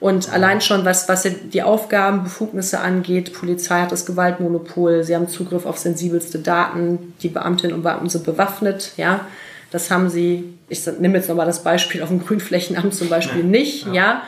Und 0.00 0.32
allein 0.32 0.60
schon, 0.60 0.84
was, 0.84 1.08
was 1.08 1.26
die 1.52 1.62
Aufgaben, 1.62 2.24
Befugnisse 2.24 2.80
angeht, 2.80 3.32
Polizei 3.32 3.80
hat 3.80 3.92
das 3.92 4.06
Gewaltmonopol, 4.06 5.04
sie 5.04 5.14
haben 5.14 5.28
Zugriff 5.28 5.66
auf 5.66 5.78
sensibelste 5.78 6.40
Daten, 6.40 7.14
die 7.22 7.28
Beamtinnen 7.28 7.76
und 7.76 7.82
Beamten 7.82 8.08
sind 8.08 8.24
bewaffnet, 8.24 8.92
ja. 8.96 9.26
Das 9.70 9.90
haben 9.90 10.08
sie, 10.08 10.54
ich 10.68 10.86
nehme 11.00 11.16
jetzt 11.16 11.28
nochmal 11.28 11.46
das 11.46 11.64
Beispiel 11.64 12.02
auf 12.02 12.08
dem 12.08 12.24
Grünflächenamt 12.24 12.94
zum 12.94 13.08
Beispiel 13.08 13.42
nicht, 13.42 13.86
ja. 13.86 13.92
ja. 13.92 14.22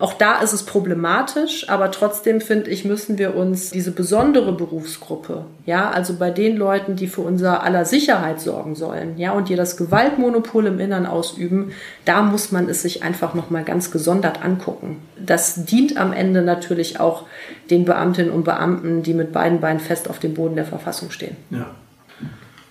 Auch 0.00 0.14
da 0.14 0.40
ist 0.40 0.54
es 0.54 0.62
problematisch, 0.62 1.68
aber 1.68 1.90
trotzdem 1.90 2.40
finde 2.40 2.70
ich, 2.70 2.86
müssen 2.86 3.18
wir 3.18 3.36
uns 3.36 3.70
diese 3.70 3.90
besondere 3.90 4.52
Berufsgruppe, 4.52 5.44
ja, 5.66 5.90
also 5.90 6.14
bei 6.14 6.30
den 6.30 6.56
Leuten, 6.56 6.96
die 6.96 7.06
für 7.06 7.20
unser 7.20 7.62
aller 7.62 7.84
Sicherheit 7.84 8.40
sorgen 8.40 8.74
sollen, 8.74 9.18
ja, 9.18 9.32
und 9.32 9.50
die 9.50 9.56
das 9.56 9.76
Gewaltmonopol 9.76 10.66
im 10.68 10.80
Innern 10.80 11.04
ausüben, 11.04 11.72
da 12.06 12.22
muss 12.22 12.50
man 12.50 12.70
es 12.70 12.80
sich 12.80 13.02
einfach 13.02 13.34
nochmal 13.34 13.62
ganz 13.62 13.90
gesondert 13.90 14.42
angucken. 14.42 14.96
Das 15.18 15.66
dient 15.66 15.98
am 15.98 16.14
Ende 16.14 16.40
natürlich 16.40 16.98
auch 16.98 17.26
den 17.68 17.84
Beamtinnen 17.84 18.32
und 18.32 18.44
Beamten, 18.44 19.02
die 19.02 19.12
mit 19.12 19.32
beiden 19.32 19.60
Beinen 19.60 19.80
fest 19.80 20.08
auf 20.08 20.18
dem 20.18 20.32
Boden 20.32 20.56
der 20.56 20.64
Verfassung 20.64 21.10
stehen. 21.10 21.36
Ja. 21.50 21.66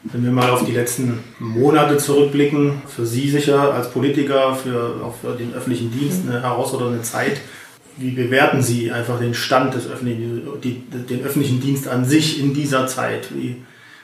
Wenn 0.03 0.23
wir 0.23 0.31
mal 0.31 0.49
auf 0.49 0.65
die 0.65 0.71
letzten 0.71 1.19
Monate 1.39 1.97
zurückblicken, 1.97 2.81
für 2.87 3.05
Sie 3.05 3.29
sicher 3.29 3.73
als 3.73 3.91
Politiker, 3.91 4.55
für, 4.55 5.01
auch 5.03 5.15
für 5.15 5.35
den 5.35 5.53
öffentlichen 5.53 5.91
Dienst 5.91 6.21
eine 6.25 6.41
herausfordernde 6.41 7.01
Zeit. 7.01 7.41
Wie 7.97 8.11
bewerten 8.11 8.61
Sie 8.61 8.91
einfach 8.91 9.19
den 9.19 9.33
Stand 9.33 9.73
des 9.73 9.87
öffentlichen, 9.87 10.47
die, 10.63 10.83
den 10.89 11.25
öffentlichen 11.25 11.59
Dienst 11.59 11.89
an 11.89 12.05
sich 12.05 12.39
in 12.39 12.53
dieser 12.53 12.87
Zeit? 12.87 13.27
Wie, 13.35 13.57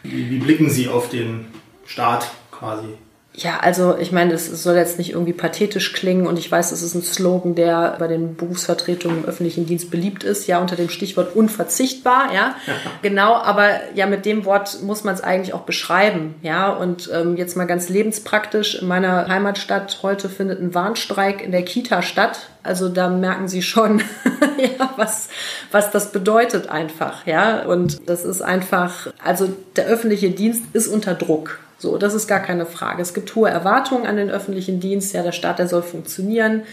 wie, 0.03 0.29
wie 0.29 0.39
blicken 0.39 0.69
Sie 0.69 0.89
auf 0.89 1.09
den 1.09 1.45
Staat 1.85 2.29
quasi? 2.51 2.87
Ja, 3.37 3.59
also 3.59 3.97
ich 3.97 4.13
meine, 4.13 4.33
es 4.33 4.45
soll 4.63 4.75
jetzt 4.75 4.97
nicht 4.97 5.11
irgendwie 5.11 5.33
pathetisch 5.33 5.91
klingen 5.91 6.25
und 6.25 6.39
ich 6.39 6.49
weiß, 6.49 6.71
es 6.71 6.81
ist 6.81 6.95
ein 6.95 7.01
Slogan, 7.01 7.53
der 7.53 7.97
bei 7.99 8.07
den 8.07 8.35
Berufsvertretungen 8.35 9.23
im 9.23 9.25
öffentlichen 9.25 9.65
Dienst 9.65 9.91
beliebt 9.91 10.23
ist, 10.23 10.47
ja, 10.47 10.59
unter 10.59 10.77
dem 10.77 10.89
Stichwort 10.89 11.35
unverzichtbar, 11.35 12.33
ja, 12.33 12.55
genau, 13.01 13.33
aber 13.33 13.69
ja, 13.93 14.05
mit 14.05 14.25
dem 14.25 14.45
Wort 14.45 14.81
muss 14.83 15.03
man 15.03 15.15
es 15.15 15.21
eigentlich 15.21 15.53
auch 15.53 15.63
beschreiben, 15.63 16.35
ja, 16.43 16.69
und 16.69 17.09
ähm, 17.13 17.35
jetzt 17.35 17.57
mal 17.57 17.65
ganz 17.65 17.89
lebenspraktisch, 17.89 18.75
in 18.81 18.87
meiner 18.87 19.27
Heimatstadt 19.27 19.99
heute 20.01 20.29
findet 20.29 20.61
ein 20.61 20.73
Warnstreik 20.73 21.43
in 21.43 21.51
der 21.51 21.63
Kita 21.63 22.03
statt, 22.03 22.39
also 22.63 22.87
da 22.87 23.09
merken 23.09 23.49
Sie 23.49 23.61
schon, 23.61 23.99
ja, 24.57 24.93
was, 24.95 25.27
was 25.71 25.91
das 25.91 26.13
bedeutet 26.13 26.69
einfach, 26.69 27.27
ja, 27.27 27.63
und 27.63 28.07
das 28.07 28.23
ist 28.23 28.41
einfach, 28.41 29.07
also 29.21 29.49
der 29.75 29.87
öffentliche 29.87 30.29
Dienst 30.29 30.63
ist 30.71 30.87
unter 30.87 31.15
Druck, 31.15 31.59
so, 31.77 31.97
das 31.97 32.13
ist 32.13 32.27
gar 32.27 32.39
keine 32.39 32.65
Frage. 32.65 33.01
Es 33.01 33.13
gibt 33.13 33.35
hohe 33.35 33.49
Erwartungen 33.49 34.05
an 34.05 34.15
den 34.15 34.29
öffentlichen 34.29 34.79
Dienst. 34.79 35.13
Ja, 35.13 35.23
der 35.23 35.33
Staat, 35.33 35.59
der 35.59 35.67
soll 35.67 35.81
funktionieren. 35.81 36.63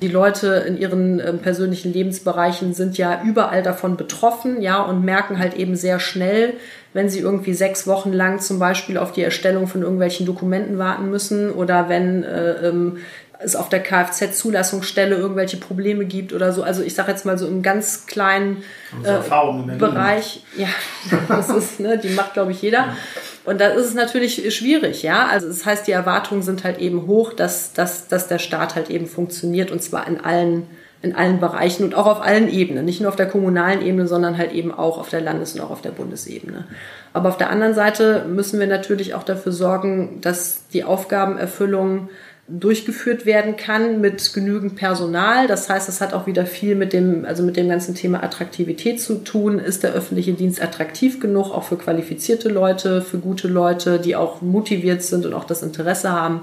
Die 0.00 0.08
Leute 0.08 0.64
in 0.66 0.78
ihren 0.78 1.20
äh, 1.20 1.32
persönlichen 1.32 1.92
Lebensbereichen 1.92 2.72
sind 2.72 2.96
ja 2.96 3.22
überall 3.24 3.62
davon 3.62 3.96
betroffen, 3.96 4.62
ja, 4.62 4.80
und 4.82 5.04
merken 5.04 5.38
halt 5.38 5.54
eben 5.54 5.74
sehr 5.74 5.98
schnell, 5.98 6.54
wenn 6.92 7.08
sie 7.08 7.20
irgendwie 7.20 7.54
sechs 7.54 7.86
Wochen 7.86 8.12
lang 8.12 8.40
zum 8.40 8.58
Beispiel 8.58 8.98
auf 8.98 9.12
die 9.12 9.22
Erstellung 9.22 9.66
von 9.66 9.82
irgendwelchen 9.82 10.26
Dokumenten 10.26 10.78
warten 10.78 11.10
müssen 11.10 11.50
oder 11.50 11.88
wenn 11.88 12.22
äh, 12.22 12.68
ähm, 12.68 12.98
es 13.38 13.56
auf 13.56 13.68
der 13.68 13.82
Kfz-Zulassungsstelle 13.82 15.16
irgendwelche 15.16 15.56
Probleme 15.56 16.04
gibt 16.04 16.32
oder 16.32 16.52
so. 16.52 16.62
Also 16.62 16.82
ich 16.82 16.94
sage 16.94 17.10
jetzt 17.10 17.24
mal 17.24 17.38
so 17.38 17.46
im 17.46 17.62
ganz 17.62 18.06
kleinen 18.06 18.62
äh, 19.02 19.76
Bereich. 19.76 20.44
Ja, 20.56 20.68
das 21.28 21.48
ist, 21.48 21.80
ne, 21.80 21.98
die 21.98 22.10
macht, 22.10 22.34
glaube 22.34 22.52
ich, 22.52 22.62
jeder. 22.62 22.78
Ja. 22.78 22.96
Und 23.44 23.60
da 23.60 23.68
ist 23.68 23.86
es 23.86 23.94
natürlich 23.94 24.54
schwierig, 24.54 25.02
ja. 25.02 25.26
Also 25.26 25.48
das 25.48 25.66
heißt, 25.66 25.86
die 25.86 25.92
Erwartungen 25.92 26.42
sind 26.42 26.62
halt 26.64 26.78
eben 26.78 27.06
hoch, 27.06 27.32
dass, 27.32 27.72
dass, 27.72 28.06
dass 28.08 28.28
der 28.28 28.38
Staat 28.38 28.76
halt 28.76 28.88
eben 28.88 29.06
funktioniert 29.06 29.70
und 29.70 29.82
zwar 29.82 30.06
in 30.06 30.20
allen, 30.20 30.68
in 31.02 31.14
allen 31.14 31.40
Bereichen 31.40 31.82
und 31.84 31.96
auch 31.96 32.06
auf 32.06 32.22
allen 32.22 32.48
Ebenen. 32.48 32.84
Nicht 32.84 33.00
nur 33.00 33.08
auf 33.08 33.16
der 33.16 33.28
kommunalen 33.28 33.82
Ebene, 33.82 34.06
sondern 34.06 34.38
halt 34.38 34.52
eben 34.52 34.72
auch 34.72 34.98
auf 34.98 35.08
der 35.08 35.20
Landes- 35.20 35.54
und 35.54 35.60
auch 35.60 35.70
auf 35.70 35.82
der 35.82 35.90
Bundesebene. 35.90 36.66
Aber 37.12 37.30
auf 37.30 37.36
der 37.36 37.50
anderen 37.50 37.74
Seite 37.74 38.24
müssen 38.28 38.60
wir 38.60 38.68
natürlich 38.68 39.14
auch 39.14 39.24
dafür 39.24 39.52
sorgen, 39.52 40.20
dass 40.20 40.68
die 40.68 40.84
Aufgabenerfüllung 40.84 42.10
durchgeführt 42.48 43.24
werden 43.24 43.56
kann 43.56 44.00
mit 44.00 44.34
genügend 44.34 44.74
Personal. 44.74 45.46
Das 45.46 45.70
heißt, 45.70 45.88
es 45.88 46.00
hat 46.00 46.12
auch 46.12 46.26
wieder 46.26 46.44
viel 46.44 46.74
mit 46.74 46.92
dem, 46.92 47.24
also 47.24 47.42
mit 47.44 47.56
dem 47.56 47.68
ganzen 47.68 47.94
Thema 47.94 48.22
Attraktivität 48.22 49.00
zu 49.00 49.22
tun. 49.22 49.60
Ist 49.60 49.84
der 49.84 49.92
öffentliche 49.92 50.32
Dienst 50.32 50.60
attraktiv 50.60 51.20
genug, 51.20 51.52
auch 51.52 51.62
für 51.62 51.76
qualifizierte 51.76 52.48
Leute, 52.48 53.00
für 53.00 53.18
gute 53.18 53.46
Leute, 53.46 54.00
die 54.00 54.16
auch 54.16 54.42
motiviert 54.42 55.02
sind 55.02 55.24
und 55.24 55.34
auch 55.34 55.44
das 55.44 55.62
Interesse 55.62 56.10
haben, 56.10 56.42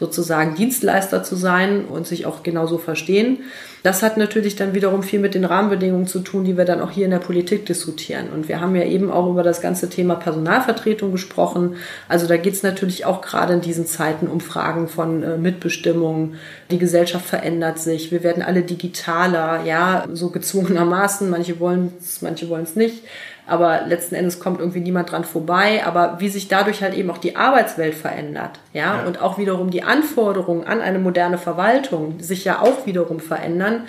sozusagen 0.00 0.54
Dienstleister 0.54 1.22
zu 1.22 1.36
sein 1.36 1.84
und 1.84 2.06
sich 2.06 2.24
auch 2.24 2.42
genauso 2.42 2.78
verstehen. 2.78 3.40
Das 3.82 4.02
hat 4.02 4.16
natürlich 4.16 4.56
dann 4.56 4.74
wiederum 4.74 5.02
viel 5.02 5.20
mit 5.20 5.34
den 5.34 5.44
Rahmenbedingungen 5.44 6.06
zu 6.06 6.20
tun, 6.20 6.44
die 6.44 6.56
wir 6.56 6.64
dann 6.64 6.80
auch 6.80 6.90
hier 6.90 7.04
in 7.04 7.10
der 7.10 7.18
Politik 7.18 7.66
diskutieren. 7.66 8.28
Und 8.34 8.48
wir 8.48 8.60
haben 8.60 8.74
ja 8.76 8.84
eben 8.84 9.10
auch 9.10 9.30
über 9.30 9.42
das 9.42 9.60
ganze 9.60 9.90
Thema 9.90 10.14
Personalvertretung 10.14 11.12
gesprochen. 11.12 11.76
Also 12.08 12.26
da 12.26 12.38
geht 12.38 12.54
es 12.54 12.62
natürlich 12.62 13.04
auch 13.04 13.20
gerade 13.20 13.52
in 13.52 13.60
diesen 13.60 13.86
Zeiten 13.86 14.26
um 14.26 14.40
Fragen 14.40 14.88
von 14.88 15.22
äh, 15.22 15.36
Mitbestimmung. 15.36 16.34
Die 16.70 16.78
Gesellschaft 16.78 17.26
verändert 17.26 17.78
sich. 17.78 18.10
Wir 18.10 18.22
werden 18.22 18.42
alle 18.42 18.62
digitaler, 18.62 19.64
ja, 19.64 20.06
so 20.12 20.30
gezwungenermaßen. 20.30 21.28
Manche 21.28 21.60
wollen 21.60 21.92
es, 22.00 22.22
manche 22.22 22.48
wollen 22.48 22.64
es 22.64 22.74
nicht 22.74 23.02
aber 23.50 23.82
letzten 23.86 24.14
Endes 24.14 24.38
kommt 24.38 24.60
irgendwie 24.60 24.80
niemand 24.80 25.10
dran 25.10 25.24
vorbei. 25.24 25.82
Aber 25.84 26.16
wie 26.20 26.28
sich 26.28 26.48
dadurch 26.48 26.82
halt 26.82 26.94
eben 26.94 27.10
auch 27.10 27.18
die 27.18 27.36
Arbeitswelt 27.36 27.94
verändert, 27.94 28.60
ja, 28.72 29.00
ja. 29.00 29.06
und 29.06 29.20
auch 29.20 29.38
wiederum 29.38 29.70
die 29.70 29.82
Anforderungen 29.82 30.64
an 30.64 30.80
eine 30.80 30.98
moderne 30.98 31.38
Verwaltung 31.38 32.20
sich 32.20 32.44
ja 32.44 32.60
auch 32.60 32.86
wiederum 32.86 33.20
verändern, 33.20 33.86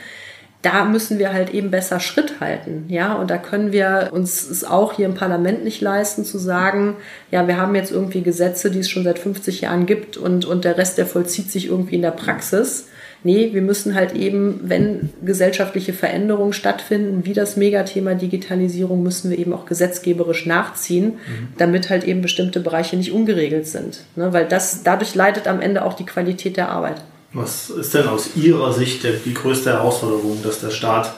da 0.61 0.85
müssen 0.85 1.17
wir 1.17 1.33
halt 1.33 1.51
eben 1.53 1.71
besser 1.71 1.99
Schritt 1.99 2.39
halten, 2.39 2.85
ja, 2.87 3.13
und 3.15 3.31
da 3.31 3.37
können 3.37 3.71
wir 3.71 4.09
uns 4.11 4.47
es 4.47 4.63
auch 4.63 4.93
hier 4.93 5.07
im 5.07 5.15
Parlament 5.15 5.63
nicht 5.63 5.81
leisten 5.81 6.23
zu 6.23 6.37
sagen, 6.37 6.97
ja, 7.31 7.47
wir 7.47 7.57
haben 7.57 7.73
jetzt 7.73 7.91
irgendwie 7.91 8.21
Gesetze, 8.21 8.69
die 8.69 8.79
es 8.79 8.89
schon 8.89 9.03
seit 9.03 9.17
50 9.17 9.61
Jahren 9.61 9.87
gibt 9.87 10.17
und, 10.17 10.45
und 10.45 10.63
der 10.63 10.77
Rest, 10.77 10.99
der 10.99 11.07
vollzieht 11.07 11.51
sich 11.51 11.67
irgendwie 11.67 11.95
in 11.95 12.03
der 12.03 12.11
Praxis 12.11 12.89
Nee, 13.23 13.53
wir 13.53 13.61
müssen 13.61 13.93
halt 13.93 14.13
eben, 14.13 14.59
wenn 14.63 15.09
gesellschaftliche 15.23 15.93
Veränderungen 15.93 16.53
stattfinden, 16.53 17.25
wie 17.25 17.33
das 17.33 17.55
Megathema 17.55 18.15
Digitalisierung, 18.15 19.03
müssen 19.03 19.29
wir 19.29 19.37
eben 19.37 19.53
auch 19.53 19.65
gesetzgeberisch 19.65 20.45
nachziehen, 20.45 21.05
mhm. 21.05 21.47
damit 21.57 21.89
halt 21.89 22.03
eben 22.03 22.21
bestimmte 22.21 22.59
Bereiche 22.59 22.97
nicht 22.97 23.11
ungeregelt 23.11 23.67
sind. 23.67 24.01
Ne? 24.15 24.33
Weil 24.33 24.47
das, 24.47 24.83
dadurch 24.83 25.13
leidet 25.13 25.47
am 25.47 25.61
Ende 25.61 25.85
auch 25.85 25.93
die 25.93 26.05
Qualität 26.05 26.57
der 26.57 26.69
Arbeit. 26.69 27.03
Was 27.33 27.69
ist 27.69 27.93
denn 27.93 28.07
aus 28.07 28.35
Ihrer 28.35 28.73
Sicht 28.73 29.05
die 29.25 29.33
größte 29.33 29.71
Herausforderung, 29.71 30.39
dass 30.43 30.59
der 30.59 30.71
Staat 30.71 31.13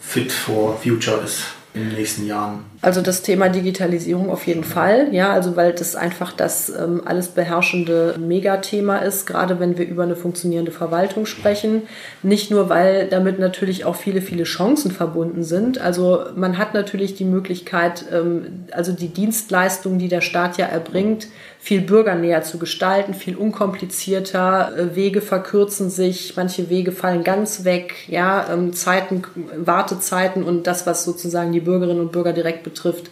fit 0.00 0.32
for 0.32 0.78
future 0.78 1.20
ist? 1.24 1.42
in 1.74 1.88
den 1.88 1.98
nächsten 1.98 2.26
Jahren? 2.26 2.64
Also 2.82 3.02
das 3.02 3.20
Thema 3.20 3.50
Digitalisierung 3.50 4.30
auf 4.30 4.46
jeden 4.46 4.64
Fall, 4.64 5.08
ja, 5.12 5.34
also 5.34 5.54
weil 5.54 5.74
das 5.74 5.96
einfach 5.96 6.32
das 6.32 6.70
ähm, 6.70 7.02
alles 7.04 7.28
beherrschende 7.28 8.14
Megathema 8.18 8.98
ist, 8.98 9.26
gerade 9.26 9.60
wenn 9.60 9.76
wir 9.76 9.86
über 9.86 10.04
eine 10.04 10.16
funktionierende 10.16 10.72
Verwaltung 10.72 11.26
sprechen. 11.26 11.82
Nicht 12.22 12.50
nur, 12.50 12.70
weil 12.70 13.06
damit 13.08 13.38
natürlich 13.38 13.84
auch 13.84 13.96
viele, 13.96 14.22
viele 14.22 14.44
Chancen 14.44 14.92
verbunden 14.92 15.42
sind. 15.42 15.78
Also 15.78 16.20
man 16.34 16.56
hat 16.56 16.72
natürlich 16.72 17.14
die 17.14 17.26
Möglichkeit, 17.26 18.06
ähm, 18.10 18.64
also 18.72 18.92
die 18.92 19.08
Dienstleistungen, 19.08 19.98
die 19.98 20.08
der 20.08 20.22
Staat 20.22 20.56
ja 20.56 20.64
erbringt, 20.64 21.28
viel 21.62 21.82
bürgernäher 21.82 22.42
zu 22.42 22.58
gestalten, 22.58 23.12
viel 23.12 23.36
unkomplizierter. 23.36 24.72
Äh, 24.74 24.96
Wege 24.96 25.20
verkürzen 25.20 25.90
sich, 25.90 26.34
manche 26.34 26.70
Wege 26.70 26.92
fallen 26.92 27.22
ganz 27.24 27.64
weg, 27.64 28.08
ja, 28.08 28.50
ähm, 28.50 28.72
Zeiten, 28.72 29.22
Wartezeiten 29.54 30.42
und 30.42 30.66
das, 30.66 30.86
was 30.86 31.04
sozusagen 31.04 31.52
die 31.52 31.60
Bürgerinnen 31.60 32.00
und 32.00 32.12
Bürger 32.12 32.32
direkt 32.32 32.64
betrifft, 32.70 33.10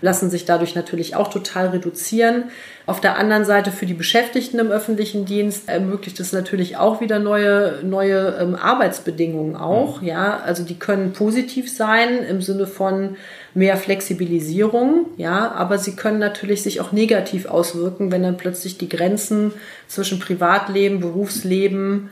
lassen 0.00 0.30
sich 0.30 0.44
dadurch 0.44 0.74
natürlich 0.74 1.16
auch 1.16 1.28
total 1.28 1.68
reduzieren. 1.68 2.44
Auf 2.84 3.00
der 3.00 3.16
anderen 3.16 3.44
Seite 3.44 3.72
für 3.72 3.86
die 3.86 3.94
Beschäftigten 3.94 4.58
im 4.58 4.70
öffentlichen 4.70 5.24
Dienst 5.24 5.68
ermöglicht 5.68 6.20
es 6.20 6.32
natürlich 6.32 6.76
auch 6.76 7.00
wieder 7.00 7.18
neue, 7.18 7.80
neue 7.82 8.36
ähm, 8.40 8.54
Arbeitsbedingungen 8.54 9.56
auch. 9.56 10.00
Mhm. 10.00 10.06
Ja, 10.06 10.40
also 10.40 10.62
die 10.62 10.78
können 10.78 11.12
positiv 11.12 11.74
sein 11.74 12.18
im 12.28 12.42
Sinne 12.42 12.66
von 12.66 13.16
mehr 13.54 13.78
Flexibilisierung, 13.78 15.06
ja, 15.16 15.50
aber 15.52 15.78
sie 15.78 15.96
können 15.96 16.18
natürlich 16.18 16.62
sich 16.62 16.80
auch 16.82 16.92
negativ 16.92 17.46
auswirken, 17.46 18.12
wenn 18.12 18.22
dann 18.22 18.36
plötzlich 18.36 18.76
die 18.76 18.88
Grenzen 18.88 19.52
zwischen 19.88 20.20
Privatleben, 20.20 21.00
Berufsleben, 21.00 22.10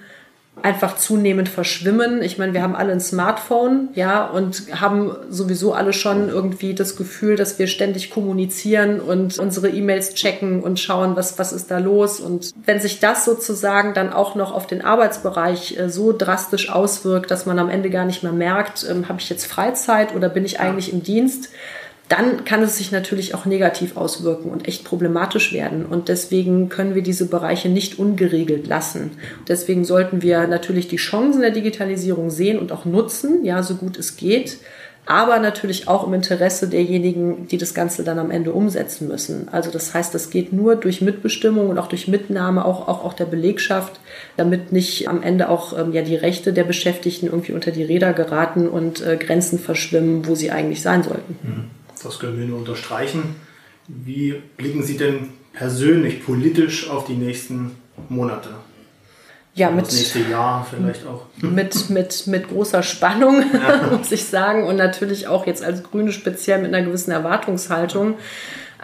einfach 0.62 0.96
zunehmend 0.96 1.49
verschwimmen. 1.49 2.23
Ich 2.23 2.38
meine, 2.38 2.54
wir 2.54 2.62
haben 2.62 2.76
alle 2.76 2.92
ein 2.92 3.00
Smartphone, 3.00 3.88
ja, 3.94 4.25
und 4.25 4.80
haben 4.80 5.14
sowieso 5.28 5.75
alle 5.75 5.92
schon 5.92 6.28
irgendwie 6.28 6.75
das 6.75 6.96
Gefühl, 6.96 7.37
dass 7.37 7.58
wir 7.58 7.66
ständig 7.66 8.11
kommunizieren 8.11 9.00
und 9.00 9.38
unsere 9.38 9.68
E-Mails 9.68 10.14
checken 10.14 10.62
und 10.62 10.80
schauen, 10.80 11.16
was, 11.16 11.38
was 11.38 11.52
ist 11.52 11.70
da 11.70 11.78
los. 11.78 12.20
Und 12.20 12.52
wenn 12.64 12.80
sich 12.80 13.00
das 13.00 13.25
sozusagen 13.25 13.94
dann 13.94 14.12
auch 14.12 14.37
noch 14.37 14.52
auf 14.52 14.66
den 14.66 14.82
Arbeitsbereich 14.82 15.78
äh, 15.78 15.90
so 15.90 16.16
drastisch 16.16 16.70
auswirkt, 16.70 17.30
dass 17.30 17.46
man 17.46 17.58
am 17.58 17.68
Ende 17.68 17.90
gar 17.90 18.04
nicht 18.04 18.23
mehr 18.23 18.32
merkt, 18.32 18.87
ähm, 18.88 19.08
habe 19.08 19.20
ich 19.20 19.28
jetzt 19.28 19.46
Freizeit 19.46 20.14
oder 20.14 20.28
bin 20.28 20.44
ich 20.44 20.61
eigentlich 20.61 20.92
im 20.92 21.02
Dienst, 21.02 21.50
dann 22.08 22.44
kann 22.44 22.62
es 22.62 22.76
sich 22.76 22.92
natürlich 22.92 23.34
auch 23.34 23.46
negativ 23.46 23.96
auswirken 23.96 24.50
und 24.50 24.68
echt 24.68 24.84
problematisch 24.84 25.52
werden. 25.54 25.87
Und 25.87 26.08
deswegen 26.08 26.68
können 26.68 26.94
wir 26.94 27.02
diese 27.02 27.26
Bereiche 27.26 27.70
nicht 27.70 27.99
ungeregelt 27.99 28.66
lassen. 28.66 29.12
Deswegen 29.49 29.84
sollten 29.84 30.20
wir 30.20 30.46
natürlich 30.46 30.87
die 30.87 30.96
Chancen 30.96 31.40
der 31.40 31.50
Digitalisierung 31.50 32.28
sehen 32.28 32.58
und 32.58 32.73
auch 32.73 32.84
nutzen, 32.84 33.42
ja, 33.44 33.62
so 33.62 33.76
gut 33.76 33.99
es 33.99 34.16
geht. 34.16 34.58
Aber 35.06 35.38
natürlich 35.38 35.87
auch 35.87 36.06
im 36.06 36.14
Interesse 36.14 36.66
derjenigen, 36.68 37.46
die 37.49 37.58
das 37.58 37.75
Ganze 37.75 38.04
dann 38.04 38.18
am 38.18 38.30
Ende 38.30 38.52
umsetzen 38.52 39.06
müssen. 39.06 39.49
Also 39.50 39.70
das 39.70 39.92
heißt, 39.92 40.14
das 40.14 40.30
geht 40.30 40.52
nur 40.52 40.76
durch 40.76 41.02
Mitbestimmung 41.02 41.68
und 41.68 41.78
auch 41.78 41.88
durch 41.88 42.08
Mitnahme 42.08 42.64
auch, 42.64 42.88
auch, 42.88 43.04
auch 43.04 43.12
der 43.12 43.26
Belegschaft, 43.26 44.00
damit 44.38 44.73
nicht 44.73 45.08
am 45.08 45.23
Ende 45.23 45.50
auch 45.50 45.78
ähm, 45.78 45.92
ja, 45.92 46.00
die 46.00 46.16
Rechte 46.16 46.54
der 46.54 46.64
Beschäftigten 46.64 47.26
irgendwie 47.26 47.52
unter 47.52 47.70
die 47.70 47.84
Räder 47.84 48.14
geraten 48.14 48.66
und 48.66 49.02
äh, 49.02 49.18
Grenzen 49.18 49.58
verschwimmen, 49.58 50.26
wo 50.26 50.34
sie 50.34 50.50
eigentlich 50.50 50.80
sein 50.80 51.02
sollten. 51.02 51.37
Mhm. 51.42 51.84
Das 52.04 52.18
können 52.18 52.38
wir 52.38 52.46
nur 52.46 52.58
unterstreichen. 52.58 53.37
Wie 53.88 54.40
blicken 54.56 54.82
Sie 54.82 54.96
denn 54.96 55.30
persönlich 55.52 56.25
politisch 56.25 56.88
auf 56.88 57.06
die 57.06 57.14
nächsten 57.14 57.73
Monate? 58.08 58.50
Ja, 59.56 59.70
mit, 59.70 59.87
das 59.87 59.94
nächste 59.94 60.18
Jahr 60.20 60.66
vielleicht 60.68 61.06
auch. 61.06 61.26
Mit, 61.37 61.88
mit, 61.90 62.26
mit 62.26 62.49
großer 62.49 62.82
Spannung, 62.82 63.44
ja. 63.52 63.88
muss 63.99 64.11
ich 64.11 64.25
sagen. 64.25 64.66
Und 64.66 64.76
natürlich 64.76 65.28
auch 65.28 65.46
jetzt 65.46 65.62
als 65.62 65.84
Grüne 65.84 66.12
speziell 66.12 66.61
mit 66.61 66.75
einer 66.75 66.84
gewissen 66.84 67.12
Erwartungshaltung. 67.12 68.16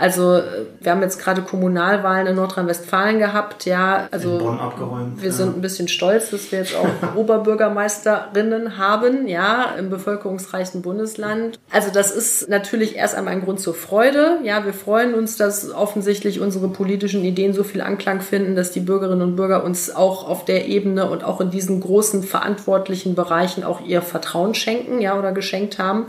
Also 0.00 0.36
äh, 0.36 0.42
wir 0.80 0.92
haben 0.92 1.02
jetzt 1.02 1.20
gerade 1.22 1.42
Kommunalwahlen 1.42 2.26
in 2.26 2.36
Nordrhein-Westfalen 2.36 3.18
gehabt, 3.18 3.66
ja. 3.66 4.08
Also 4.10 4.32
in 4.32 4.38
Bonn 4.38 4.58
abgeräumt. 4.58 5.20
Wir 5.20 5.28
ja. 5.28 5.34
sind 5.34 5.58
ein 5.58 5.60
bisschen 5.60 5.88
stolz, 5.88 6.30
dass 6.30 6.50
wir 6.50 6.60
jetzt 6.60 6.74
auch 6.74 6.88
Oberbürgermeisterinnen 7.16 8.78
haben, 8.78 9.28
ja, 9.28 9.74
im 9.78 9.90
bevölkerungsreichen 9.90 10.80
Bundesland. 10.80 11.58
Also 11.70 11.90
das 11.92 12.12
ist 12.12 12.48
natürlich 12.48 12.96
erst 12.96 13.14
einmal 13.14 13.34
ein 13.34 13.44
Grund 13.44 13.60
zur 13.60 13.74
Freude. 13.74 14.38
Ja, 14.42 14.64
wir 14.64 14.72
freuen 14.72 15.12
uns, 15.12 15.36
dass 15.36 15.70
offensichtlich 15.70 16.40
unsere 16.40 16.68
politischen 16.68 17.22
Ideen 17.22 17.52
so 17.52 17.62
viel 17.62 17.82
Anklang 17.82 18.22
finden, 18.22 18.56
dass 18.56 18.70
die 18.70 18.80
Bürgerinnen 18.80 19.22
und 19.22 19.36
Bürger 19.36 19.64
uns 19.64 19.94
auch 19.94 20.26
auf 20.26 20.46
der 20.46 20.66
Ebene 20.66 21.10
und 21.10 21.24
auch 21.24 21.42
in 21.42 21.50
diesen 21.50 21.78
großen 21.80 22.22
verantwortlichen 22.22 23.14
Bereichen 23.14 23.64
auch 23.64 23.82
ihr 23.82 24.00
Vertrauen 24.00 24.54
schenken, 24.54 25.02
ja, 25.02 25.18
oder 25.18 25.32
geschenkt 25.32 25.78
haben. 25.78 26.06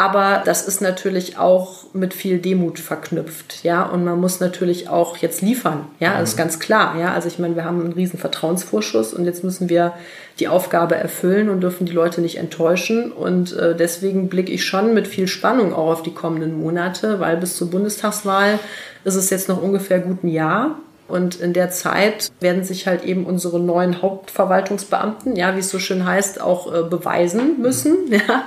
Aber 0.00 0.40
das 0.46 0.66
ist 0.66 0.80
natürlich 0.80 1.36
auch 1.36 1.84
mit 1.92 2.14
viel 2.14 2.38
Demut 2.38 2.78
verknüpft, 2.78 3.64
ja. 3.64 3.82
Und 3.82 4.02
man 4.02 4.18
muss 4.18 4.40
natürlich 4.40 4.88
auch 4.88 5.18
jetzt 5.18 5.42
liefern, 5.42 5.84
ja. 5.98 6.18
Das 6.18 6.30
ist 6.30 6.36
mhm. 6.36 6.38
ganz 6.38 6.58
klar, 6.58 6.98
ja. 6.98 7.12
Also 7.12 7.28
ich 7.28 7.38
meine, 7.38 7.54
wir 7.54 7.66
haben 7.66 7.82
einen 7.82 7.92
riesen 7.92 8.18
Vertrauensvorschuss 8.18 9.12
und 9.12 9.26
jetzt 9.26 9.44
müssen 9.44 9.68
wir 9.68 9.92
die 10.38 10.48
Aufgabe 10.48 10.94
erfüllen 10.94 11.50
und 11.50 11.60
dürfen 11.60 11.84
die 11.84 11.92
Leute 11.92 12.22
nicht 12.22 12.38
enttäuschen. 12.38 13.12
Und 13.12 13.52
äh, 13.52 13.76
deswegen 13.76 14.30
blicke 14.30 14.50
ich 14.50 14.64
schon 14.64 14.94
mit 14.94 15.06
viel 15.06 15.28
Spannung 15.28 15.74
auch 15.74 15.90
auf 15.90 16.02
die 16.02 16.14
kommenden 16.14 16.58
Monate, 16.58 17.20
weil 17.20 17.36
bis 17.36 17.56
zur 17.56 17.68
Bundestagswahl 17.68 18.58
ist 19.04 19.16
es 19.16 19.28
jetzt 19.28 19.50
noch 19.50 19.60
ungefähr 19.60 19.98
gut 19.98 20.24
ein 20.24 20.28
Jahr. 20.28 20.76
Und 21.08 21.38
in 21.40 21.52
der 21.52 21.68
Zeit 21.68 22.32
werden 22.40 22.64
sich 22.64 22.86
halt 22.86 23.04
eben 23.04 23.26
unsere 23.26 23.60
neuen 23.60 24.00
Hauptverwaltungsbeamten, 24.00 25.36
ja, 25.36 25.56
wie 25.56 25.60
es 25.60 25.68
so 25.68 25.78
schön 25.78 26.06
heißt, 26.06 26.40
auch 26.40 26.72
äh, 26.72 26.84
beweisen 26.84 27.60
müssen. 27.60 27.96
Ja 28.10 28.44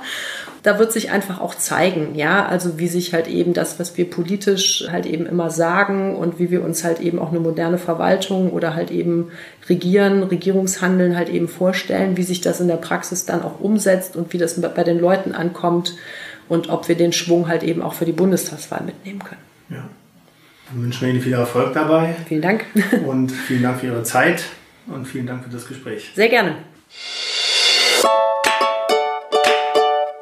da 0.64 0.78
wird 0.78 0.92
sich 0.92 1.10
einfach 1.10 1.42
auch 1.42 1.54
zeigen, 1.54 2.14
ja, 2.14 2.46
also 2.46 2.78
wie 2.78 2.88
sich 2.88 3.12
halt 3.12 3.28
eben 3.28 3.52
das, 3.52 3.78
was 3.78 3.98
wir 3.98 4.08
politisch 4.08 4.86
halt 4.90 5.04
eben 5.04 5.26
immer 5.26 5.50
sagen 5.50 6.16
und 6.16 6.38
wie 6.38 6.50
wir 6.50 6.64
uns 6.64 6.84
halt 6.84 7.00
eben 7.00 7.18
auch 7.18 7.30
eine 7.30 7.38
moderne 7.38 7.76
Verwaltung 7.76 8.50
oder 8.50 8.74
halt 8.74 8.90
eben 8.90 9.30
Regieren, 9.68 10.22
Regierungshandeln 10.22 11.16
halt 11.16 11.28
eben 11.28 11.48
vorstellen, 11.48 12.16
wie 12.16 12.22
sich 12.22 12.40
das 12.40 12.60
in 12.60 12.68
der 12.68 12.76
Praxis 12.76 13.26
dann 13.26 13.42
auch 13.42 13.60
umsetzt 13.60 14.16
und 14.16 14.32
wie 14.32 14.38
das 14.38 14.58
bei 14.58 14.84
den 14.84 14.98
Leuten 14.98 15.32
ankommt 15.32 15.96
und 16.48 16.70
ob 16.70 16.88
wir 16.88 16.96
den 16.96 17.12
Schwung 17.12 17.46
halt 17.46 17.62
eben 17.62 17.82
auch 17.82 17.92
für 17.92 18.06
die 18.06 18.12
Bundestagswahl 18.12 18.84
mitnehmen 18.84 19.18
können. 19.18 19.42
Ja. 19.68 19.84
Dann 20.70 20.82
wünschen 20.82 21.02
wir 21.02 21.10
Ihnen 21.10 21.20
viel 21.20 21.34
Erfolg 21.34 21.74
dabei. 21.74 22.16
Vielen 22.26 22.40
Dank. 22.40 22.64
Und 23.06 23.30
vielen 23.32 23.62
Dank 23.62 23.80
für 23.80 23.86
Ihre 23.88 24.02
Zeit 24.02 24.44
und 24.86 25.06
vielen 25.06 25.26
Dank 25.26 25.44
für 25.44 25.50
das 25.50 25.68
Gespräch. 25.68 26.10
Sehr 26.14 26.30
gerne. 26.30 26.56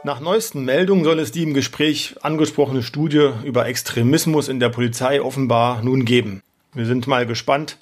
Nach 0.05 0.19
neuesten 0.19 0.65
Meldungen 0.65 1.05
soll 1.05 1.21
es 1.21 1.31
die 1.31 1.45
im 1.45 1.55
Gespräch 1.55 2.17
angesprochene 2.23 2.83
Studie 2.83 3.31
über 3.45 3.67
Extremismus 3.67 4.49
in 4.49 4.59
der 4.59 4.69
Polizei 4.69 5.23
offenbar 5.23 5.81
nun 5.85 6.05
geben. 6.05 6.43
Wir 6.75 6.87
sind 6.87 7.07
mal 7.07 7.25
gespannt, 7.25 7.79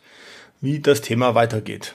wie 0.61 0.81
das 0.81 1.01
Thema 1.01 1.35
weitergeht. 1.35 1.95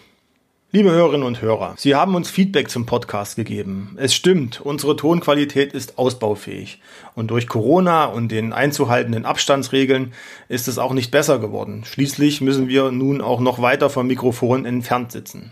Liebe 0.71 0.89
Hörerinnen 0.89 1.27
und 1.27 1.43
Hörer, 1.43 1.75
Sie 1.77 1.93
haben 1.93 2.15
uns 2.15 2.31
Feedback 2.31 2.71
zum 2.71 2.87
Podcast 2.87 3.35
gegeben. 3.35 3.95
Es 3.97 4.15
stimmt, 4.15 4.61
unsere 4.61 4.95
Tonqualität 4.95 5.73
ist 5.73 5.99
ausbaufähig. 5.99 6.81
Und 7.13 7.29
durch 7.29 7.47
Corona 7.47 8.05
und 8.05 8.29
den 8.29 8.51
einzuhaltenden 8.51 9.25
Abstandsregeln 9.25 10.11
ist 10.49 10.67
es 10.67 10.79
auch 10.79 10.93
nicht 10.93 11.11
besser 11.11 11.37
geworden. 11.37 11.83
Schließlich 11.85 12.41
müssen 12.41 12.67
wir 12.67 12.89
nun 12.89 13.21
auch 13.21 13.39
noch 13.39 13.61
weiter 13.61 13.91
vom 13.91 14.07
Mikrofon 14.07 14.65
entfernt 14.65 15.11
sitzen. 15.11 15.51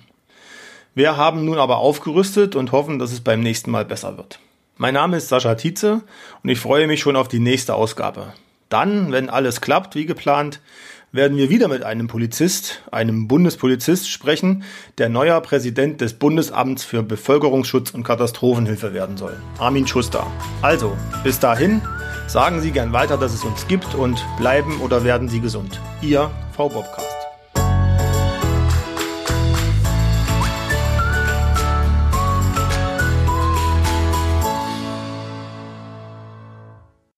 Wir 0.95 1.15
haben 1.15 1.45
nun 1.45 1.59
aber 1.59 1.77
aufgerüstet 1.77 2.55
und 2.55 2.71
hoffen, 2.71 2.97
dass 2.97 3.11
es 3.11 3.21
beim 3.21 3.41
nächsten 3.41 3.69
Mal 3.69 3.85
besser 3.85 4.17
wird. 4.17 4.39
Mein 4.75 4.95
Name 4.95 5.17
ist 5.17 5.29
Sascha 5.29 5.53
Tietze 5.53 6.01
und 6.41 6.49
ich 6.49 6.59
freue 6.59 6.87
mich 6.87 6.99
schon 6.99 7.15
auf 7.15 7.27
die 7.27 7.39
nächste 7.39 7.75
Ausgabe. 7.75 8.33
Dann, 8.69 9.11
wenn 9.11 9.29
alles 9.29 9.61
klappt 9.61 9.93
wie 9.93 10.07
geplant, 10.07 10.61
werden 11.11 11.37
wir 11.37 11.51
wieder 11.51 11.67
mit 11.67 11.83
einem 11.83 12.07
Polizist, 12.07 12.81
einem 12.91 13.27
Bundespolizist 13.27 14.09
sprechen, 14.09 14.63
der 14.97 15.09
neuer 15.09 15.39
Präsident 15.41 16.01
des 16.01 16.15
Bundesamts 16.15 16.83
für 16.83 17.03
Bevölkerungsschutz 17.03 17.91
und 17.91 18.03
Katastrophenhilfe 18.03 18.95
werden 18.95 19.15
soll. 19.15 19.39
Armin 19.59 19.85
Schuster. 19.85 20.25
Also, 20.63 20.97
bis 21.23 21.39
dahin, 21.39 21.83
sagen 22.25 22.59
Sie 22.59 22.71
gern 22.71 22.93
weiter, 22.93 23.17
dass 23.17 23.35
es 23.35 23.43
uns 23.43 23.67
gibt 23.67 23.93
und 23.93 24.25
bleiben 24.39 24.81
oder 24.81 25.03
werden 25.03 25.29
Sie 25.29 25.39
gesund. 25.39 25.79
Ihr 26.01 26.31
V. 26.55 26.69
Bobcast. 26.69 27.22